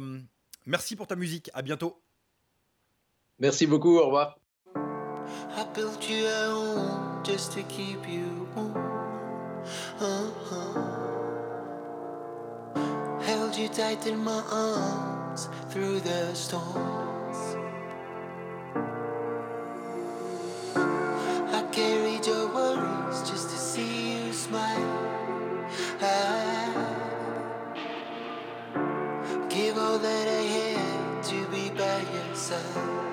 merci 0.66 0.96
pour 0.96 1.06
ta 1.06 1.16
musique. 1.16 1.50
À 1.54 1.62
bientôt. 1.62 2.00
Merci 3.38 3.66
beaucoup, 3.66 3.98
au 3.98 4.06
revoir. 4.06 4.38
I 4.76 5.64
built 5.74 6.08
you 6.08 6.26
a 6.26 6.50
home 6.50 7.22
just 7.24 7.52
to 7.52 7.62
keep 7.68 8.06
you 8.08 8.46
warm. 8.54 8.87
You 13.58 13.68
tight 13.68 14.06
in 14.06 14.22
my 14.22 14.40
arms 14.52 15.48
through 15.68 15.98
the 15.98 16.32
storms. 16.32 17.56
I 20.76 21.68
carried 21.72 22.24
your 22.24 22.54
worries 22.54 23.28
just 23.28 23.50
to 23.50 23.56
see 23.56 24.26
you 24.26 24.32
smile. 24.32 25.66
I 26.00 26.72
give 29.48 29.76
all 29.76 29.98
that 29.98 30.28
I 30.28 30.42
had 30.56 31.22
to 31.24 31.46
be 31.50 31.70
by 31.70 32.00
your 32.14 32.34
side. 32.36 33.07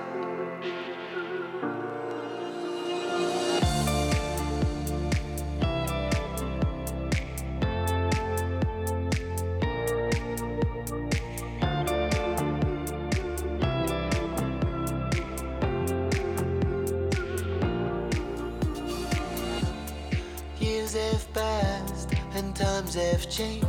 Have 22.95 23.29
changed. 23.29 23.65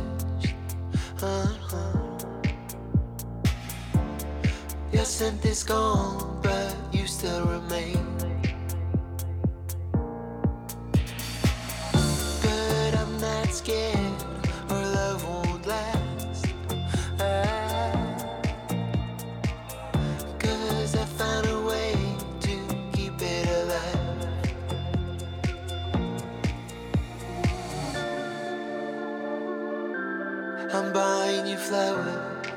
Uh-huh. 1.21 1.87
Your 4.91 5.05
scent 5.05 5.45
is 5.45 5.63
gone, 5.63 6.39
but 6.41 6.75
you 6.93 7.05
still 7.07 7.45
remain. 7.45 8.06
I'm 30.73 30.91
buying 30.91 31.47
you 31.47 31.55
flowers. 31.55 32.56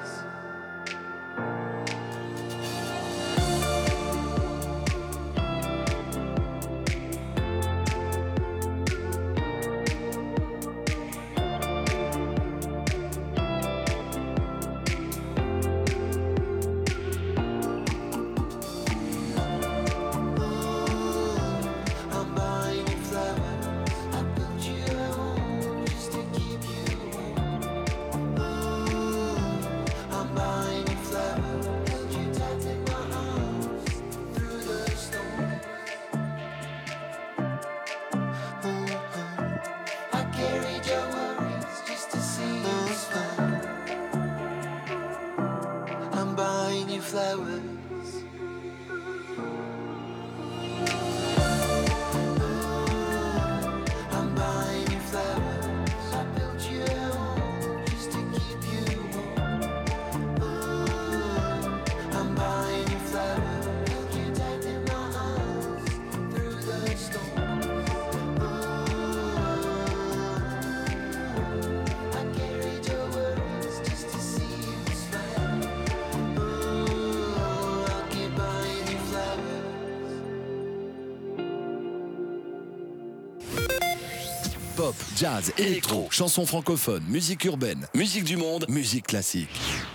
Jazz, 85.20 85.52
électro, 85.58 86.08
chansons 86.10 86.46
francophones, 86.46 87.04
musique 87.06 87.44
urbaine, 87.44 87.86
musique 87.94 88.24
du 88.24 88.38
monde, 88.38 88.64
musique 88.70 89.06
classique. 89.08 89.50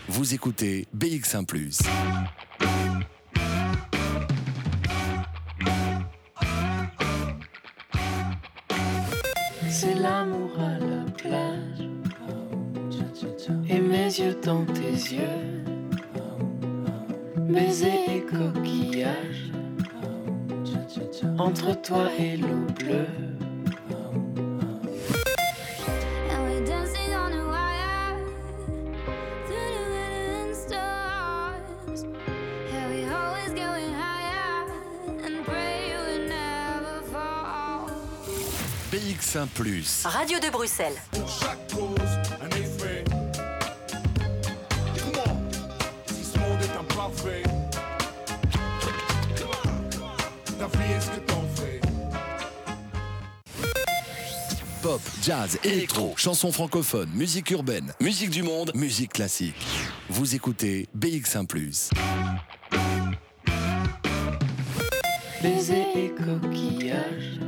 Vous 0.07 0.35
écoutez 0.35 0.85
BX1⁇ 0.95 1.45
C'est 9.67 9.95
l'amour 9.95 10.51
à 10.59 10.77
la 10.77 11.11
plage. 11.17 11.89
Et 13.67 13.79
mes 13.79 14.05
yeux 14.05 14.37
dans 14.43 14.63
tes 14.65 14.91
yeux. 14.91 15.63
Baiser 17.49 17.93
et 18.15 18.21
coquillage 18.21 19.51
Entre 21.39 21.81
toi 21.81 22.11
et 22.19 22.37
l'eau 22.37 22.67
bleue 22.77 23.34
BX1⁇ 39.25 39.47
Radio 40.07 40.39
de 40.39 40.49
Bruxelles. 40.51 40.93
chaque 41.13 41.73
cause 41.73 41.89
un 42.41 42.49
effet. 42.57 43.03
Dis-moi, 44.93 45.23
si 46.05 46.23
ce 46.23 46.37
monde 46.37 46.59
est 46.61 46.77
imparfait, 46.77 47.43
ta 50.59 50.67
vie 50.67 50.93
est 50.95 51.01
ce 51.01 51.09
que 51.09 51.19
t'en 51.25 51.43
fais. 51.55 51.81
Pop, 54.81 55.01
Pop, 55.01 55.01
jazz, 55.23 55.57
électro, 55.63 56.13
chansons 56.15 56.51
francophones, 56.51 57.09
musique 57.13 57.49
urbaine, 57.49 57.93
musique 57.99 58.29
du 58.29 58.43
monde, 58.43 58.71
musique 58.75 59.13
classique. 59.13 59.55
Vous 60.09 60.35
écoutez 60.35 60.87
BX1⁇ 60.95 61.47
Baiser 65.41 65.85
et 65.95 66.11
coquillages. 66.11 67.39